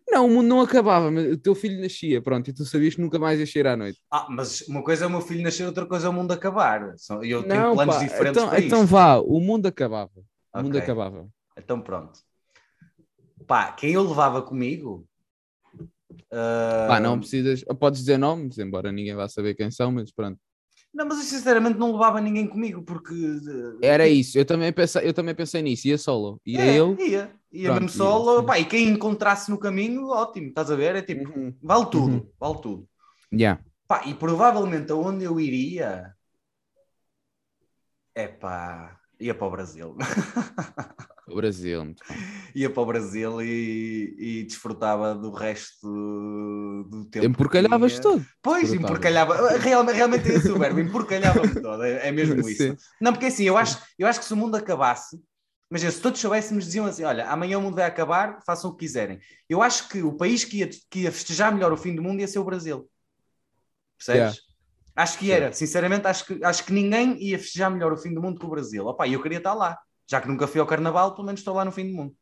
Não, 0.09 0.27
o 0.27 0.31
mundo 0.31 0.47
não 0.47 0.61
acabava, 0.61 1.11
mas 1.11 1.33
o 1.33 1.37
teu 1.37 1.55
filho 1.55 1.81
nascia, 1.81 2.23
pronto, 2.23 2.49
e 2.49 2.53
tu 2.53 2.65
sabias 2.65 2.95
que 2.95 3.01
nunca 3.01 3.19
mais 3.19 3.41
ias 3.41 3.51
sair 3.51 3.67
à 3.67 3.77
noite. 3.77 4.01
Ah, 4.11 4.27
mas 4.31 4.61
uma 4.69 4.83
coisa 4.83 5.05
é 5.05 5.07
o 5.09 5.11
meu 5.11 5.21
filho 5.21 5.43
nascer, 5.43 5.67
outra 5.67 5.85
coisa 5.85 6.07
é 6.07 6.11
o 6.11 6.13
mundo 6.13 6.33
acabar. 6.33 6.95
São- 6.97 7.23
Eu 7.25 7.43
tenho 7.43 7.63
não, 7.63 7.75
planos 7.75 7.95
pá, 7.97 8.01
diferentes 8.03 8.43
então, 8.43 8.49
para 8.49 8.61
então 8.61 8.83
isto. 8.83 8.91
vá, 8.93 9.17
o 9.19 9.41
mundo 9.41 9.67
acabava. 9.67 10.13
O 10.55 10.63
mundo 10.63 10.77
Ok. 10.77 10.81
acabava. 10.81 11.29
Então 11.59 11.81
pronto. 11.81 12.21
Pá, 13.47 13.73
quem 13.73 13.93
eu 13.93 14.03
levava 14.09 14.41
comigo? 14.43 15.07
ah, 16.33 16.87
Pá, 16.89 17.01
não 17.01 17.19
precisas, 17.19 17.65
podes 17.79 18.01
dizer 18.01 18.19
nomes, 18.19 18.59
embora 18.59 18.93
ninguém 18.93 19.15
vá 19.15 19.29
saber 19.29 19.55
quem 19.55 19.71
são, 19.71 19.91
mas 19.91 20.13
pronto. 20.13 20.39
Não, 20.97 21.05
mas 21.05 21.19
eu 21.19 21.25
sinceramente 21.25 21.79
não 21.79 21.93
levava 21.93 22.21
ninguém 22.23 22.47
comigo 22.49 22.83
porque. 22.83 23.13
eh, 23.15 23.87
Era 23.87 24.09
isso, 24.09 24.39
eu 24.39 24.45
também 24.47 24.73
pensei, 24.73 25.07
eu 25.07 25.13
também 25.13 25.35
pensei 25.35 25.61
nisso, 25.61 25.87
ia 25.87 25.99
solo, 25.99 26.41
ia 26.47 26.63
É, 26.63 26.79
eu. 26.81 26.97
Ia, 26.99 27.31
ia 27.53 27.71
Pronto, 27.71 27.83
mesmo 27.83 27.89
ia, 27.91 27.97
solo. 27.99 28.41
sim. 28.41 28.47
Pá, 28.47 28.59
e 28.59 28.65
quem 28.65 28.89
encontrasse 28.89 29.51
no 29.51 29.59
caminho, 29.59 30.09
ótimo, 30.09 30.49
estás 30.49 30.71
a 30.71 30.75
ver? 30.77 30.97
É 30.97 31.03
tipo, 31.03 31.29
Uhum. 31.39 31.55
vale 31.63 31.87
tudo, 31.91 32.09
Uhum. 32.13 32.27
vale 32.41 32.61
tudo. 32.63 32.89
Yeah. 33.33 33.61
Pá, 33.87 34.03
e 34.07 34.15
provavelmente 34.15 34.91
aonde 34.93 35.25
eu 35.25 35.39
iria. 35.39 36.15
É 38.15 38.27
pá, 38.29 38.99
ia 39.21 39.35
para 39.35 39.47
o 39.47 39.51
Brasil. 39.51 39.97
O 41.29 41.35
Brasil, 41.35 41.85
muito 41.85 42.05
bem. 42.09 42.17
ia 42.55 42.71
para 42.71 42.83
o 42.83 42.87
Brasil 42.87 43.43
e, 43.43 44.15
e 44.17 44.45
desfrutava 44.45 45.13
do 45.13 45.33
resto 45.33 45.87
do 46.89 47.05
tempo. 47.07 47.27
Emporcalhavas 47.27 47.99
todo. 47.99 48.25
Pois, 48.41 48.73
emporcalhava. 48.73 49.59
Realmente, 49.59 49.97
realmente 49.97 50.31
é 50.31 50.35
esse 50.35 50.51
o 50.51 50.59
verbo, 50.59 50.79
emporcalhava-me 50.79 51.61
todo. 51.61 51.83
É, 51.83 52.09
é 52.09 52.13
mesmo 52.13 52.41
isso. 52.49 52.63
Sim. 52.63 52.77
Não, 53.01 53.13
porque 53.13 53.27
assim, 53.27 53.45
eu 53.45 53.57
acho, 53.57 53.83
eu 53.99 54.07
acho 54.07 54.21
que 54.21 54.25
se 54.25 54.33
o 54.33 54.37
mundo 54.37 54.57
acabasse, 54.57 55.21
Imagina, 55.71 55.91
se 55.91 56.01
todos 56.01 56.21
soubéssemos, 56.21 56.65
diziam 56.65 56.87
assim: 56.87 57.03
olha, 57.03 57.27
amanhã 57.27 57.59
o 57.59 57.63
mundo 57.63 57.75
vai 57.75 57.85
acabar, 57.85 58.41
façam 58.47 58.71
o 58.71 58.73
que 58.73 58.87
quiserem. 58.87 59.19
Eu 59.49 59.63
acho 59.63 59.89
que 59.89 60.01
o 60.03 60.13
país 60.13 60.45
que 60.45 60.59
ia, 60.59 60.71
que 60.89 61.01
ia 61.01 61.13
festejar 61.13 61.53
melhor 61.53 61.73
o 61.73 61.77
fim 61.77 61.95
do 61.95 62.03
mundo 62.03 62.21
ia 62.21 62.29
ser 62.29 62.39
o 62.39 62.45
Brasil. 62.45 62.89
Percebes? 63.99 64.21
Yeah. 64.21 64.41
Acho 64.95 65.19
que 65.19 65.31
era, 65.31 65.53
sinceramente, 65.53 66.07
acho 66.07 66.25
que, 66.25 66.45
acho 66.45 66.65
que 66.65 66.73
ninguém 66.73 67.21
ia 67.23 67.39
festejar 67.39 67.71
melhor 67.71 67.93
o 67.93 67.97
fim 67.97 68.15
do 68.15 68.23
mundo 68.23 68.39
que 68.39 68.47
o 68.47 68.49
Brasil. 68.49 68.87
Opa, 68.87 69.09
eu 69.09 69.21
queria 69.21 69.39
estar 69.39 69.55
lá. 69.55 69.77
Já 70.09 70.21
que 70.21 70.29
nunca 70.29 70.47
fui 70.47 70.61
ao 70.61 70.67
carnaval, 70.67 71.15
pelo 71.15 71.27
menos 71.27 71.41
estou 71.41 71.55
lá 71.55 71.65
no 71.65 71.73
fim 71.73 71.89
do 71.91 71.97
mundo. 71.97 72.17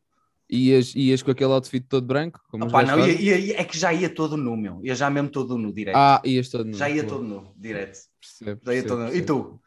Ias, 0.50 0.94
ias 0.94 1.22
com 1.22 1.30
aquele 1.30 1.52
outfit 1.52 1.86
todo 1.88 2.06
branco? 2.06 2.40
Como 2.48 2.64
Opa, 2.66 2.82
não, 2.82 2.98
ia, 3.06 3.12
ia- 3.12 3.38
ia- 3.38 3.60
é 3.60 3.64
que 3.64 3.78
já 3.78 3.92
ia 3.92 4.08
todo 4.08 4.36
nu, 4.36 4.56
meu. 4.56 4.80
Ia 4.84 4.94
já 4.94 5.08
mesmo 5.10 5.28
todo 5.30 5.56
nu, 5.58 5.72
direto. 5.72 5.96
Ah, 5.96 6.20
ias 6.24 6.48
todo 6.48 6.64
nu. 6.64 6.72
já 6.76 6.88
ia 6.88 7.02
Pô, 7.02 7.08
todo 7.10 7.24
nu, 7.24 7.52
direto. 7.56 7.98
percebo, 8.20 8.60
Já 8.64 8.74
ia 8.74 8.82
percebo, 8.82 8.88
todo 8.88 8.98
nu. 9.00 9.08
E 9.08 9.10
percebo. 9.22 9.42
tu? 9.42 9.60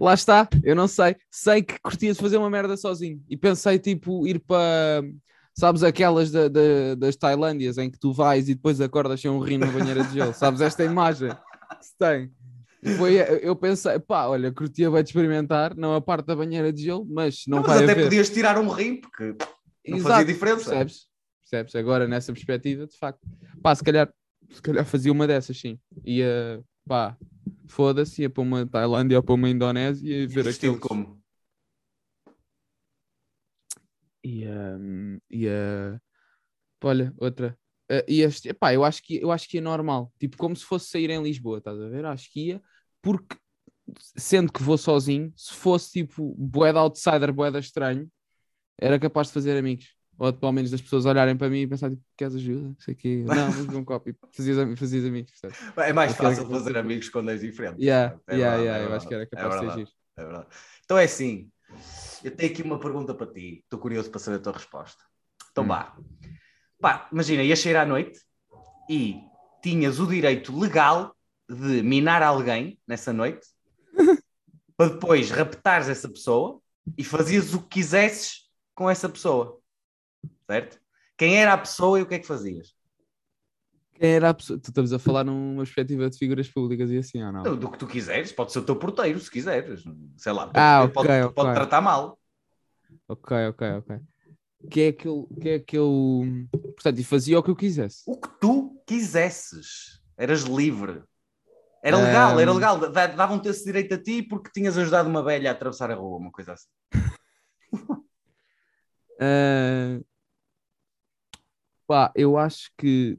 Lá 0.00 0.14
está, 0.14 0.48
eu 0.62 0.76
não 0.76 0.86
sei. 0.86 1.16
Sei 1.28 1.60
que 1.62 1.78
curtia 1.80 2.12
de 2.12 2.20
fazer 2.20 2.36
uma 2.36 2.48
merda 2.48 2.76
sozinho. 2.76 3.20
E 3.28 3.36
pensei, 3.36 3.78
tipo, 3.78 4.26
ir 4.26 4.38
para. 4.38 5.02
Sabes 5.52 5.82
aquelas 5.82 6.30
da- 6.30 6.46
da- 6.46 6.94
das 6.96 7.16
Tailândias 7.16 7.78
em 7.78 7.90
que 7.90 7.98
tu 7.98 8.12
vais 8.12 8.48
e 8.48 8.54
depois 8.54 8.80
acordas 8.80 9.20
sem 9.20 9.28
um 9.28 9.40
rim 9.40 9.58
na 9.58 9.66
banheira 9.66 10.04
de 10.04 10.14
gelo? 10.14 10.32
Sabes 10.32 10.60
esta 10.60 10.84
imagem 10.84 11.30
se 11.80 11.96
tem? 11.98 12.32
Foi, 12.96 13.16
eu 13.42 13.56
pensei, 13.56 13.98
pá, 13.98 14.26
olha, 14.26 14.52
curtia 14.52 14.88
de 14.90 15.00
experimentar, 15.00 15.74
não 15.76 15.94
a 15.94 16.00
parte 16.00 16.26
da 16.26 16.36
banheira 16.36 16.72
de 16.72 16.82
gelo, 16.82 17.04
mas 17.10 17.42
não, 17.46 17.58
Não, 17.58 17.62
mas 17.66 17.74
vai 17.74 17.84
até 17.84 17.92
haver. 17.92 18.04
podias 18.04 18.30
tirar 18.30 18.58
um 18.58 18.68
rim, 18.68 19.00
porque 19.00 19.34
não 19.86 19.96
Exato, 19.98 20.02
fazia 20.02 20.24
diferença. 20.24 20.70
Percebes? 20.70 21.06
Percebes? 21.42 21.74
Agora, 21.74 22.06
nessa 22.06 22.32
perspectiva, 22.32 22.86
de 22.86 22.96
facto. 22.96 23.20
Pá, 23.62 23.74
se 23.74 23.82
calhar, 23.82 24.12
se 24.50 24.62
calhar 24.62 24.84
fazia 24.84 25.10
uma 25.10 25.26
dessas, 25.26 25.58
sim. 25.58 25.78
Ia, 26.04 26.62
pá, 26.86 27.16
foda-se, 27.66 28.22
ia 28.22 28.30
para 28.30 28.42
uma 28.42 28.64
Tailândia 28.66 29.18
ou 29.18 29.22
para 29.24 29.34
uma 29.34 29.48
Indonésia 29.50 30.14
e 30.14 30.26
ver 30.26 30.48
aquilo. 30.48 30.78
como? 30.78 31.20
Ia, 34.24 34.76
hum, 34.78 35.18
ia, 35.30 36.00
pá, 36.78 36.88
olha, 36.88 37.12
outra. 37.18 37.58
Uh, 37.90 38.04
ia, 38.06 38.28
vesti- 38.28 38.52
pá, 38.52 38.74
eu 38.74 38.84
acho 38.84 39.02
que 39.02 39.16
eu 39.20 39.30
acho 39.32 39.48
que 39.48 39.58
é 39.58 39.60
normal, 39.60 40.12
tipo, 40.18 40.36
como 40.36 40.54
se 40.54 40.64
fosse 40.64 40.90
sair 40.90 41.08
em 41.10 41.22
Lisboa, 41.22 41.58
estás 41.58 41.80
a 41.80 41.88
ver? 41.88 42.04
Acho 42.04 42.30
que 42.30 42.48
ia, 42.48 42.62
porque 43.00 43.36
sendo 44.16 44.52
que 44.52 44.62
vou 44.62 44.76
sozinho, 44.76 45.32
se 45.36 45.54
fosse 45.54 45.92
tipo 45.92 46.34
boeda 46.36 46.80
outsider, 46.80 47.32
boeda 47.32 47.58
estranho, 47.58 48.10
era 48.78 48.98
capaz 48.98 49.28
de 49.28 49.34
fazer 49.34 49.56
amigos. 49.56 49.96
Ou 50.18 50.32
pelo 50.32 50.52
menos 50.52 50.70
das 50.70 50.82
pessoas 50.82 51.06
olharem 51.06 51.36
para 51.36 51.48
mim 51.48 51.60
e 51.60 51.66
pensar, 51.66 51.90
tipo, 51.90 52.02
queres 52.16 52.34
ajuda? 52.34 52.60
Não 52.68 52.76
sei 52.80 52.94
o 52.94 52.96
quê. 52.96 53.22
Não, 53.24 53.52
beber 53.52 53.76
um 53.76 53.84
copo. 53.84 54.10
E 54.10 54.14
fazias, 54.32 54.78
fazias 54.78 55.04
amigos? 55.04 55.32
É 55.76 55.92
mais 55.92 56.10
Acho 56.10 56.20
que 56.20 56.24
fácil 56.24 56.46
fazer 56.50 56.76
amigos 56.76 57.08
quando 57.08 57.30
és 57.30 57.40
diferente. 57.40 57.82
Yeah, 57.84 58.18
É 58.26 58.36
yeah, 58.36 58.56
verdade, 58.56 58.62
yeah, 58.64 58.84
é 58.84 58.88
eu 58.88 58.94
acho 58.94 59.06
que 59.08 59.14
era 59.14 59.26
verdade, 59.26 59.44
capaz 59.44 59.62
é 59.62 59.66
de 59.66 59.74
giro. 59.84 59.90
É 60.16 60.24
verdade. 60.24 60.46
Então 60.84 60.98
é 60.98 61.04
assim, 61.04 61.50
eu 62.24 62.34
tenho 62.36 62.52
aqui 62.52 62.62
uma 62.62 62.80
pergunta 62.80 63.14
para 63.14 63.32
ti. 63.32 63.60
Estou 63.62 63.78
curioso 63.78 64.10
para 64.10 64.18
saber 64.18 64.36
a 64.38 64.40
tua 64.40 64.52
resposta. 64.54 65.02
Então 65.52 65.64
Hum. 65.64 65.68
vá. 65.68 65.96
Pá, 66.80 67.08
imagina, 67.12 67.42
ias 67.42 67.58
sair 67.58 67.76
à 67.76 67.84
noite 67.84 68.20
e 68.88 69.20
tinhas 69.62 69.98
o 69.98 70.06
direito 70.06 70.56
legal 70.56 71.14
de 71.48 71.82
minar 71.82 72.22
alguém 72.22 72.78
nessa 72.86 73.12
noite 73.12 73.46
para 74.76 74.90
depois 74.90 75.30
raptares 75.30 75.88
essa 75.88 76.08
pessoa 76.08 76.60
e 76.96 77.02
fazias 77.02 77.52
o 77.54 77.62
que 77.62 77.80
quisesses 77.80 78.48
com 78.74 78.88
essa 78.88 79.08
pessoa. 79.08 79.58
Certo? 80.48 80.80
Quem 81.16 81.36
era 81.36 81.52
a 81.52 81.58
pessoa 81.58 81.98
e 81.98 82.02
o 82.02 82.06
que 82.06 82.14
é 82.14 82.18
que 82.18 82.26
fazias? 82.26 82.74
Quem 83.94 84.10
era 84.10 84.30
a 84.30 84.34
pessoa? 84.34 84.58
Tu 84.58 84.68
estamos 84.68 84.92
a 84.92 84.98
falar 85.00 85.24
numa 85.24 85.64
perspectiva 85.64 86.08
de 86.08 86.16
figuras 86.16 86.48
públicas 86.48 86.90
e 86.92 86.98
assim, 86.98 87.22
ou 87.24 87.32
não? 87.32 87.42
Do, 87.42 87.56
do 87.56 87.70
que 87.72 87.78
tu 87.78 87.88
quiseres, 87.88 88.30
pode 88.30 88.52
ser 88.52 88.60
o 88.60 88.64
teu 88.64 88.76
porteiro, 88.76 89.18
se 89.18 89.28
quiseres. 89.28 89.82
Sei 90.16 90.32
lá, 90.32 90.48
Ah, 90.54 90.88
pode, 90.94 91.08
ok, 91.08 91.22
pode, 91.22 91.34
pode 91.34 91.48
ok. 91.48 91.54
tratar 91.54 91.80
mal. 91.80 92.18
Ok, 93.08 93.36
ok, 93.48 93.72
ok. 93.78 94.00
Que 94.70 94.80
é 94.82 94.92
que 94.92 95.06
eu, 95.06 95.28
que 95.40 95.48
é 95.48 95.58
que 95.60 95.76
eu... 95.78 96.22
Portanto, 96.50 96.98
e 96.98 97.04
fazia 97.04 97.38
o 97.38 97.42
que 97.42 97.50
eu 97.50 97.56
quisesse. 97.56 98.02
O 98.06 98.16
que 98.20 98.28
tu 98.40 98.82
quisesses. 98.86 100.00
Eras 100.16 100.42
livre. 100.42 101.02
Era 101.82 101.96
legal, 101.96 102.40
era 102.40 102.50
Ahm. 102.50 102.54
legal. 102.54 102.78
Da- 102.90 103.06
Davam-te 103.06 103.48
esse 103.48 103.64
direito 103.64 103.94
a 103.94 104.02
ti 104.02 104.20
porque 104.22 104.50
tinhas 104.52 104.76
ajudado 104.76 105.08
uma 105.08 105.22
velha 105.22 105.50
a 105.50 105.52
atravessar 105.52 105.90
a 105.90 105.94
rua, 105.94 106.18
uma 106.18 106.32
coisa 106.32 106.54
assim. 106.54 106.68
Ah, 109.20 110.00
pá, 111.86 112.12
eu 112.14 112.36
acho 112.38 112.70
que. 112.78 113.18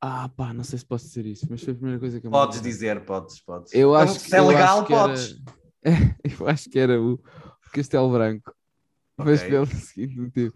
Ah, 0.00 0.28
pá, 0.28 0.52
não 0.52 0.64
sei 0.64 0.78
se 0.78 0.84
posso 0.84 1.06
dizer 1.06 1.24
isso, 1.26 1.46
mas 1.48 1.62
foi 1.62 1.72
a 1.72 1.76
primeira 1.76 1.98
coisa 2.00 2.20
que 2.20 2.26
eu 2.26 2.30
me 2.30 2.36
Podes 2.36 2.56
lembrei. 2.56 2.72
dizer, 2.72 3.04
podes, 3.04 3.40
podes. 3.40 3.72
Eu 3.72 3.90
Então, 3.94 4.02
acho 4.02 4.20
que 4.20 4.28
se 4.28 4.36
é 4.36 4.40
legal, 4.42 4.84
que 4.84 4.92
era- 4.92 5.02
podes. 5.08 5.36
eu 6.40 6.48
acho 6.48 6.68
que 6.68 6.78
era 6.78 7.00
o 7.00 7.18
Castelo 7.72 8.10
Branco, 8.12 8.52
mas 9.16 9.42
pelo 9.42 9.66
seguinte 9.66 10.18
motivo. 10.18 10.52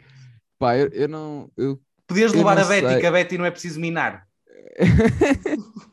Pá, 0.58 0.76
eu, 0.76 0.88
eu 0.88 1.08
não. 1.08 1.50
Eu... 1.56 1.80
Podias 2.06 2.32
eu 2.32 2.38
levar 2.38 2.56
não 2.56 2.62
a 2.62 2.66
Betty, 2.66 2.88
sei. 2.88 3.00
que 3.00 3.06
a 3.06 3.12
Betty 3.12 3.38
não 3.38 3.44
é 3.44 3.50
preciso 3.50 3.80
minar. 3.80 4.26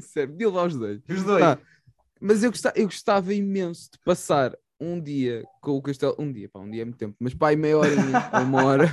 Sério, 0.00 0.34
de 0.34 0.44
levar 0.44 0.66
os 0.66 0.76
dois. 0.76 1.00
Os 1.08 1.22
dois. 1.22 1.40
Tá. 1.40 1.58
Mas 2.20 2.42
eu 2.42 2.50
gostava, 2.50 2.78
eu 2.78 2.84
gostava 2.84 3.34
imenso 3.34 3.90
de 3.92 3.98
passar 4.04 4.56
um 4.80 5.00
dia 5.00 5.44
com 5.60 5.72
o 5.72 5.82
Castelo. 5.82 6.14
Um 6.18 6.32
dia, 6.32 6.48
pá, 6.48 6.60
um 6.60 6.70
dia 6.70 6.82
é 6.82 6.84
muito 6.84 6.98
tempo, 6.98 7.16
mas 7.20 7.34
pá, 7.34 7.48
aí 7.48 7.56
meia 7.56 7.78
ou 7.78 7.84
uma 8.44 8.64
hora 8.64 8.88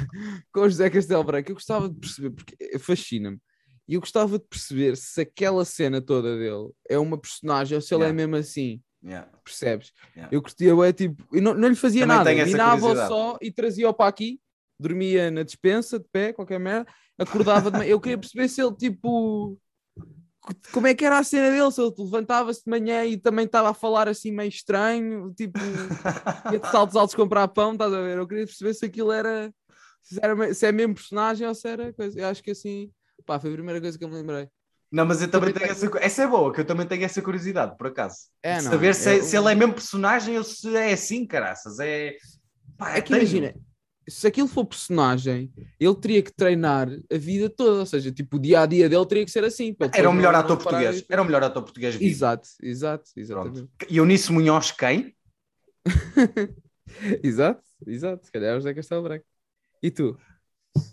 com 0.53 0.61
o 0.61 0.69
José 0.69 0.89
Castelo 0.89 1.23
Branco. 1.23 1.49
Eu 1.49 1.55
gostava 1.55 1.89
de 1.89 1.95
perceber, 1.95 2.31
porque 2.31 2.79
fascina-me. 2.79 3.39
E 3.87 3.95
eu 3.95 3.99
gostava 3.99 4.37
de 4.37 4.45
perceber 4.45 4.95
se 4.95 5.21
aquela 5.21 5.65
cena 5.65 5.99
toda 5.99 6.37
dele 6.37 6.69
é 6.87 6.99
uma 6.99 7.17
personagem 7.17 7.75
ou 7.75 7.81
se 7.81 7.93
ele 7.93 8.03
é 8.03 8.07
Yeah. 8.07 8.15
mesmo 8.15 8.35
assim. 8.35 8.81
Yeah. 9.03 9.29
Percebes? 9.43 9.93
Yeah. 10.15 10.35
Eu 10.35 10.41
curtia, 10.41 10.73
é 10.85 10.93
tipo, 10.93 11.23
eu 11.31 11.41
não, 11.41 11.53
não 11.53 11.67
lhe 11.69 11.75
fazia 11.75 12.05
Também 12.05 12.37
nada, 12.37 12.45
minava 12.45 13.07
só 13.07 13.37
e 13.41 13.51
trazia-o 13.51 13.93
para 13.93 14.09
aqui, 14.09 14.39
dormia 14.79 15.31
na 15.31 15.43
despensa, 15.43 15.99
de 15.99 16.05
pé, 16.11 16.33
qualquer 16.33 16.59
merda, 16.59 16.89
acordava 17.17 17.71
de 17.71 17.77
manhã. 17.77 17.89
Eu 17.89 17.99
queria 17.99 18.17
perceber 18.19 18.47
se 18.49 18.61
ele, 18.61 18.75
tipo, 18.75 19.57
como 20.71 20.87
é 20.87 20.93
que 20.93 21.05
era 21.05 21.17
a 21.17 21.23
cena 21.23 21.51
dele, 21.51 21.71
se 21.71 21.81
ele 21.81 21.93
levantava-se 21.97 22.63
de 22.63 22.69
manhã 22.69 23.05
e 23.05 23.17
também 23.17 23.45
estava 23.45 23.69
a 23.69 23.73
falar 23.73 24.07
assim 24.07 24.31
meio 24.31 24.49
estranho, 24.49 25.33
tipo, 25.33 25.59
ia 26.51 26.59
de 26.59 26.69
saltos 26.69 26.95
altos 26.95 27.15
comprar 27.15 27.47
pão, 27.49 27.73
estás 27.73 27.93
a 27.93 28.01
ver? 28.01 28.17
Eu 28.17 28.27
queria 28.27 28.45
perceber 28.45 28.73
se 28.73 28.85
aquilo 28.85 29.11
era, 29.11 29.53
se, 30.01 30.19
era 30.21 30.53
se 30.53 30.65
é 30.65 30.71
mesmo 30.71 30.95
personagem 30.95 31.47
ou 31.47 31.55
se 31.55 31.67
era 31.67 31.93
coisa. 31.93 32.19
Eu 32.19 32.27
acho 32.27 32.43
que 32.43 32.51
assim, 32.51 32.91
pá, 33.25 33.39
foi 33.39 33.51
a 33.51 33.53
primeira 33.53 33.79
coisa 33.81 33.97
que 33.97 34.03
eu 34.03 34.09
me 34.09 34.15
lembrei. 34.15 34.49
Não, 34.91 35.05
mas 35.05 35.21
eu 35.21 35.29
também 35.29 35.53
Também 35.53 35.67
tenho 35.67 35.89
essa. 35.89 35.99
Essa 35.99 36.23
é 36.23 36.27
boa, 36.27 36.51
que 36.53 36.61
eu 36.61 36.65
também 36.65 36.87
tenho 36.87 37.03
essa 37.03 37.21
curiosidade, 37.21 37.77
por 37.77 37.87
acaso. 37.87 38.15
É, 38.41 38.55
não, 38.61 38.71
saber 38.71 38.95
se, 38.95 39.17
eu- 39.17 39.23
se 39.23 39.37
ele 39.37 39.51
é 39.51 39.55
mesmo 39.55 39.73
personagem 39.73 40.37
ou 40.37 40.43
se 40.43 40.75
é 40.75 40.93
assim, 40.93 41.25
caraças. 41.27 41.79
É. 41.79 42.15
Pá, 42.77 42.95
É 42.97 43.01
que 43.01 43.09
tenho. 43.09 43.21
imagina, 43.21 43.53
se 44.07 44.25
aquilo 44.25 44.47
for 44.47 44.65
personagem, 44.65 45.53
ele 45.79 45.95
teria 45.95 46.23
que 46.23 46.33
treinar 46.33 46.87
a 46.89 47.17
vida 47.17 47.47
toda, 47.49 47.81
ou 47.81 47.85
seja, 47.85 48.11
tipo, 48.11 48.37
o 48.37 48.39
dia 48.39 48.61
a 48.61 48.65
dia 48.65 48.89
dele 48.89 49.05
teria 49.05 49.23
que 49.25 49.29
ser 49.31 49.43
assim. 49.43 49.75
Era 49.93 50.09
o 50.09 50.13
melhor 50.13 50.33
ator 50.33 50.57
português. 50.57 51.05
Era 51.07 51.21
o 51.21 51.25
melhor 51.25 51.43
ator 51.43 51.61
português 51.61 51.93
vivo. 51.95 52.09
Exato, 52.09 52.49
exato, 52.63 53.11
exatamente. 53.15 53.69
E 53.87 53.97
Eunice 53.97 54.31
Munhoz, 54.31 54.71
quem? 54.71 55.13
Exato, 57.23 57.61
exato. 57.85 58.25
Se 58.25 58.31
calhar 58.31 58.49
é 58.49 58.53
o 58.53 58.59
José 58.59 58.73
Castelo 58.73 59.03
Branco. 59.03 59.25
E 59.81 59.91
tu? 59.91 60.17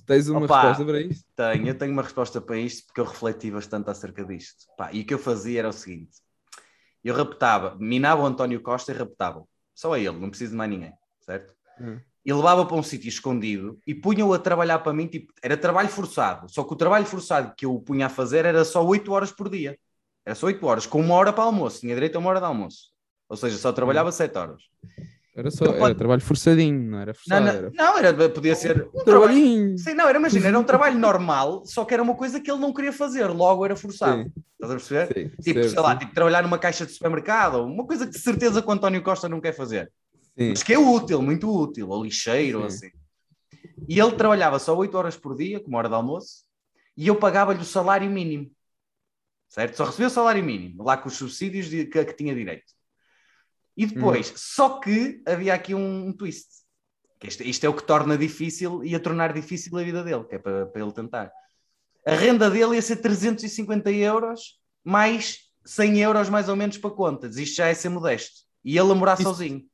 Tens 0.07 0.29
uma 0.29 0.45
Opa. 0.45 0.61
resposta 0.63 0.85
para 0.85 1.01
isto? 1.01 1.25
Tenho, 1.35 1.69
eu 1.69 1.79
tenho 1.79 1.93
uma 1.93 2.03
resposta 2.03 2.41
para 2.41 2.57
isto 2.59 2.87
porque 2.87 3.01
eu 3.01 3.05
refleti 3.05 3.51
bastante 3.51 3.91
acerca 3.91 4.25
disto. 4.25 4.67
Pá, 4.77 4.91
e 4.93 5.03
o 5.03 5.07
que 5.07 5.15
eu 5.15 5.19
fazia 5.19 5.61
era 5.61 5.69
o 5.69 5.73
seguinte: 5.73 6.19
eu 7.05 7.15
raptava, 7.15 7.77
minava 7.79 8.23
o 8.23 8.27
António 8.27 8.61
Costa 8.61 8.93
e 8.93 8.95
raptava. 8.95 9.45
Só 9.75 9.93
a 9.93 9.99
ele, 9.99 10.19
não 10.19 10.29
preciso 10.29 10.53
de 10.53 10.57
mais 10.57 10.71
ninguém, 10.71 10.93
certo? 11.21 11.55
Hum. 11.81 12.01
E 12.25 12.33
levava 12.33 12.67
para 12.67 12.77
um 12.77 12.83
sítio 12.83 13.09
escondido 13.09 13.79
e 13.87 13.95
punha-o 13.95 14.35
a 14.35 14.39
trabalhar 14.39 14.81
para 14.81 14.93
mim, 14.93 15.07
tipo, 15.07 15.33
era 15.43 15.57
trabalho 15.57 15.89
forçado. 15.89 16.51
Só 16.51 16.65
que 16.65 16.73
o 16.73 16.77
trabalho 16.77 17.07
forçado 17.07 17.55
que 17.57 17.65
eu 17.65 17.75
o 17.75 17.81
punha 17.81 18.07
a 18.07 18.09
fazer 18.09 18.45
era 18.45 18.65
só 18.65 18.85
8 18.85 19.13
horas 19.13 19.31
por 19.31 19.49
dia. 19.49 19.79
Era 20.25 20.35
só 20.35 20.47
8 20.47 20.67
horas, 20.67 20.87
com 20.87 21.01
uma 21.01 21.15
hora 21.15 21.33
para 21.33 21.45
almoço. 21.45 21.81
Tinha 21.81 21.95
direito 21.95 22.17
a 22.17 22.19
uma 22.19 22.31
hora 22.31 22.41
de 22.41 22.47
almoço. 22.47 22.91
Ou 23.29 23.37
seja, 23.37 23.57
só 23.59 23.73
trabalhava 23.73 24.11
7 24.11 24.37
horas. 24.37 24.63
Era 25.37 25.51
só 25.51 25.65
Não 25.67 25.75
era 25.75 25.95
trabalho 25.95 26.21
forçadinho, 26.23 26.91
não 26.91 26.99
era 26.99 27.13
Não, 27.13 27.15
forçado. 27.15 27.45
não, 27.45 27.53
era 27.53 27.73
não, 27.73 27.99
era, 27.99 28.29
podia 28.31 28.55
ser 28.55 28.71
um 28.85 28.91
trabalho, 28.91 29.05
trabalhinho. 29.05 29.79
Sim, 29.79 29.93
não, 29.95 30.09
era, 30.09 30.19
imagina, 30.19 30.49
era 30.49 30.59
um 30.59 30.65
trabalho 30.65 30.99
normal, 30.99 31.63
só 31.67 31.85
que 31.85 31.93
era 31.93 32.03
uma 32.03 32.15
coisa 32.15 32.41
que 32.41 32.51
ele 32.51 32.61
não 32.61 32.73
queria 32.73 32.93
fazer, 32.93 33.27
logo 33.27 33.65
era 33.65 33.77
forçado. 33.77 34.23
Sim, 34.25 34.33
Estás 34.55 34.71
a 34.73 34.77
perceber? 34.77 35.15
sim, 35.15 35.43
Tipo, 35.43 35.69
sei 35.69 35.81
lá, 35.81 35.93
sim. 35.93 35.99
tipo, 35.99 36.15
trabalhar 36.15 36.43
numa 36.43 36.59
caixa 36.59 36.87
de 36.87 36.93
supermercado, 36.93 37.63
uma 37.65 37.87
coisa 37.87 38.07
que 38.07 38.13
de 38.13 38.19
certeza 38.19 38.63
que 38.63 38.69
o 38.69 38.73
António 38.73 39.03
Costa 39.03 39.29
não 39.29 39.41
quer 39.41 39.53
fazer. 39.53 39.93
Sim. 40.39 40.49
Mas 40.49 40.63
que 40.63 40.73
é 40.73 40.79
útil, 40.79 41.21
muito 41.21 41.51
útil, 41.55 41.91
ou 41.91 42.03
lixeiro, 42.03 42.63
ou 42.63 42.71
Sim. 42.71 42.87
assim. 42.87 42.97
E 43.87 44.01
ele 44.01 44.13
trabalhava 44.13 44.59
só 44.59 44.75
8 44.75 44.97
horas 44.97 45.17
por 45.19 45.37
dia, 45.37 45.61
como 45.61 45.77
hora 45.77 45.89
de 45.89 45.95
almoço, 45.95 46.45
e 46.97 47.07
eu 47.09 47.17
pagava-lhe 47.17 47.61
o 47.61 47.65
salário 47.65 48.11
mínimo. 48.11 48.51
Certo? 49.49 49.77
Só 49.77 49.85
recebia 49.85 50.07
o 50.07 50.11
salário 50.11 50.43
mínimo, 50.43 50.83
lá 50.83 50.97
com 50.97 51.09
os 51.09 51.15
subsídios 51.15 51.69
de- 51.69 51.85
que, 51.87 52.05
que 52.05 52.13
tinha 52.15 52.35
direito. 52.35 52.73
E 53.77 53.85
depois, 53.87 54.33
só 54.37 54.81
que 54.81 55.23
havia 55.27 55.53
aqui 55.53 55.75
um, 55.75 56.09
um 56.09 56.13
twist. 56.13 56.47
Que 57.21 57.29
isto, 57.29 57.43
isto 57.43 57.65
é 57.65 57.69
o 57.69 57.75
que 57.75 57.83
torna 57.83 58.17
difícil, 58.17 58.83
ia 58.85 58.99
tornar 59.01 59.33
difícil 59.33 59.77
a 59.79 59.83
vida 59.83 60.03
dele, 60.03 60.25
que 60.25 60.35
é 60.37 60.39
para, 60.39 60.67
para 60.67 60.83
ele 60.83 60.93
tentar. 60.93 61.31
A 62.07 62.15
renda 62.15 62.51
dele 62.51 62.77
ia 62.77 62.83
ser 62.83 62.97
350 62.97 63.91
euros, 63.91 64.59
mais 64.85 65.41
100 65.65 65.99
euros 66.01 66.29
mais 66.29 66.49
ou 66.49 66.57
menos 66.57 66.79
para 66.79 66.91
contas. 66.91 67.37
Isto 67.37 67.57
já 67.57 67.67
é 67.67 67.75
ser 67.75 67.89
modesto. 67.89 68.43
E 68.65 68.79
ele 68.79 68.93
a 68.93 68.95
morar 68.95 69.15
Isso- 69.15 69.25
sozinho. 69.25 69.65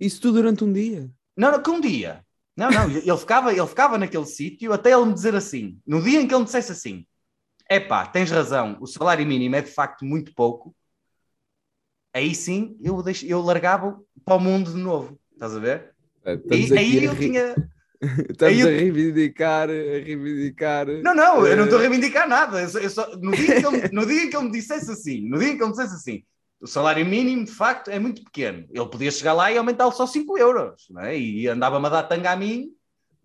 Isso 0.00 0.20
tudo 0.20 0.34
durante 0.34 0.64
um 0.64 0.72
dia? 0.72 1.10
Não, 1.36 1.52
não, 1.52 1.62
que 1.62 1.70
um 1.70 1.80
dia. 1.80 2.24
Não, 2.56 2.70
não, 2.70 2.90
ele 2.90 3.16
ficava, 3.16 3.52
ele 3.52 3.66
ficava 3.66 3.96
naquele 3.96 4.26
sítio 4.26 4.72
até 4.72 4.92
ele 4.92 5.06
me 5.06 5.14
dizer 5.14 5.34
assim, 5.34 5.78
no 5.86 6.02
dia 6.02 6.20
em 6.20 6.26
que 6.26 6.34
ele 6.34 6.40
me 6.40 6.44
dissesse 6.44 6.72
assim, 6.72 7.06
é 7.68 7.80
pá, 7.80 8.06
tens 8.06 8.30
razão, 8.30 8.76
o 8.80 8.86
salário 8.86 9.26
mínimo 9.26 9.56
é 9.56 9.62
de 9.62 9.70
facto 9.70 10.04
muito 10.04 10.34
pouco, 10.34 10.74
aí 12.12 12.34
sim 12.34 12.76
eu, 12.82 13.02
deix... 13.02 13.22
eu 13.22 13.40
largava 13.40 13.98
para 14.24 14.34
o 14.34 14.40
mundo 14.40 14.72
de 14.72 14.78
novo, 14.78 15.18
estás 15.32 15.54
a 15.54 15.58
ver? 15.58 15.92
É, 16.24 16.38
e 16.50 16.78
aí 16.78 17.04
eu 17.04 17.12
ri... 17.12 17.26
tinha... 17.26 17.54
Estamos 18.28 18.58
eu... 18.58 18.66
a 18.66 18.70
reivindicar, 18.70 19.68
a 19.70 19.72
reivindicar. 19.72 20.86
Não, 21.02 21.14
não, 21.14 21.46
eu 21.46 21.56
não 21.56 21.64
estou 21.64 21.78
a 21.78 21.82
eh, 21.82 21.88
reivindicar 21.88 22.28
nada. 22.28 22.60
Eu 22.60 22.68
só, 22.68 22.78
eu 22.80 22.90
só... 22.90 23.16
no, 23.16 23.30
dia 23.30 23.60
que 23.60 23.66
ele, 23.66 23.88
no 23.92 24.04
dia 24.04 24.24
em 24.24 24.30
que 24.30 24.36
ele 24.36 24.46
me 24.46 24.50
dissesse 24.50 24.90
assim, 24.90 25.28
no 25.28 25.38
dia 25.38 25.56
que 25.56 25.62
ele 25.62 25.66
me 25.66 25.70
dissesse 25.70 25.94
assim, 25.94 26.24
o 26.60 26.66
salário 26.66 27.06
mínimo, 27.06 27.44
de 27.44 27.52
facto, 27.52 27.90
é 27.90 27.98
muito 27.98 28.24
pequeno. 28.24 28.66
Ele 28.70 28.86
podia 28.86 29.10
chegar 29.10 29.32
lá 29.34 29.52
e 29.52 29.58
aumentá-lo 29.58 29.92
só 29.92 30.06
5 30.06 30.36
euros, 30.38 30.86
não 30.90 31.02
é? 31.02 31.18
e 31.18 31.46
andava-me 31.46 31.86
a 31.86 31.90
dar 31.90 32.02
tanga 32.04 32.32
a 32.32 32.36
mim, 32.36 32.70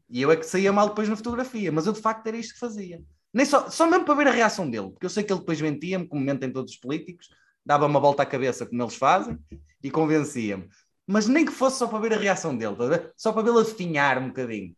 e 0.10 0.22
eu 0.22 0.32
é 0.32 0.36
que 0.36 0.46
saía 0.46 0.72
mal 0.72 0.90
depois 0.90 1.10
na 1.10 1.16
fotografia. 1.16 1.72
Mas 1.72 1.86
eu, 1.86 1.94
de 1.94 2.02
facto, 2.02 2.26
era 2.28 2.38
isto 2.38 2.54
que 2.54 2.60
fazia. 2.60 3.02
Nem 3.34 3.46
só, 3.46 3.70
só 3.70 3.88
mesmo 3.88 4.06
para 4.06 4.16
ver 4.16 4.28
a 4.28 4.32
reação 4.32 4.70
dele, 4.70 4.90
porque 4.90 5.06
eu 5.06 5.10
sei 5.10 5.24
que 5.24 5.32
ele 5.32 5.40
depois 5.40 5.62
mentia-me, 5.62 6.08
como 6.08 6.24
mentem 6.24 6.52
todos 6.52 6.74
os 6.74 6.80
políticos, 6.80 7.30
dava 7.68 7.86
uma 7.86 8.00
volta 8.00 8.24
à 8.24 8.26
cabeça, 8.26 8.66
como 8.66 8.82
eles 8.82 8.96
fazem, 8.96 9.38
e 9.84 9.92
convencia-me. 9.92 10.70
Mas 11.06 11.28
nem 11.28 11.46
que 11.46 11.52
fosse 11.52 11.78
só 11.78 11.88
para 11.88 12.00
ver 12.00 12.14
a 12.14 12.18
reação 12.18 12.58
dele, 12.58 12.76
só 13.18 13.34
para 13.34 13.44
vê-lo 13.44 13.60
afinhar 13.60 14.18
um 14.18 14.30
bocadinho. 14.30 14.74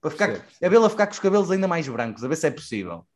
Para 0.00 0.10
ficar, 0.10 0.30
a 0.62 0.68
vê-lo 0.68 0.88
ficar 0.88 1.06
com 1.06 1.12
os 1.12 1.18
cabelos 1.18 1.50
ainda 1.50 1.68
mais 1.68 1.86
brancos, 1.86 2.24
a 2.24 2.28
ver 2.28 2.36
se 2.36 2.46
é 2.46 2.50
possível. 2.50 3.06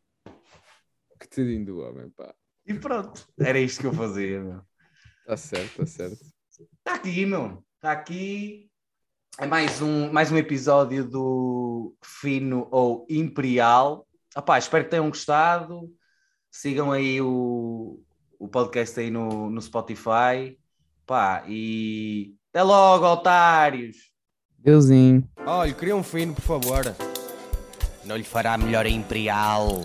Que 1.18 1.27
tadinho 1.27 1.64
do 1.64 1.81
homem, 1.81 2.11
pá. 2.11 2.35
E 2.66 2.75
pronto, 2.75 3.27
era 3.38 3.59
isto 3.59 3.81
que 3.81 3.87
eu 3.87 3.94
fazia, 3.94 4.42
meu. 4.42 4.61
Tá 5.27 5.37
certo, 5.37 5.79
tá 5.79 5.87
certo. 5.87 6.18
Está 6.79 6.94
aqui, 6.94 7.25
meu. 7.25 7.64
Está 7.77 7.92
aqui. 7.92 8.71
É 9.38 9.47
mais 9.47 9.81
um, 9.81 10.12
mais 10.12 10.31
um 10.31 10.37
episódio 10.37 11.09
do 11.09 11.97
Fino 12.03 12.68
ou 12.71 13.07
Imperial. 13.09 14.07
Opá, 14.37 14.59
espero 14.59 14.85
que 14.85 14.90
tenham 14.90 15.09
gostado. 15.09 15.90
Sigam 16.51 16.92
aí 16.92 17.21
o, 17.21 18.03
o 18.38 18.48
podcast 18.48 18.98
aí 19.01 19.11
no, 19.11 19.51
no 19.51 19.61
Spotify. 19.61 20.59
Pá, 21.07 21.42
e 21.48 22.35
até 22.51 22.62
logo, 22.62 23.07
otários. 23.07 23.96
Deusinho. 24.59 25.29
Olha, 25.46 25.72
queria 25.72 25.96
um 25.96 26.03
fino, 26.03 26.35
por 26.35 26.42
favor. 26.42 26.85
Não 28.05 28.16
lhe 28.16 28.24
fará 28.24 28.57
melhor 28.57 28.87
a 28.87 28.88
Imperial. 28.88 29.83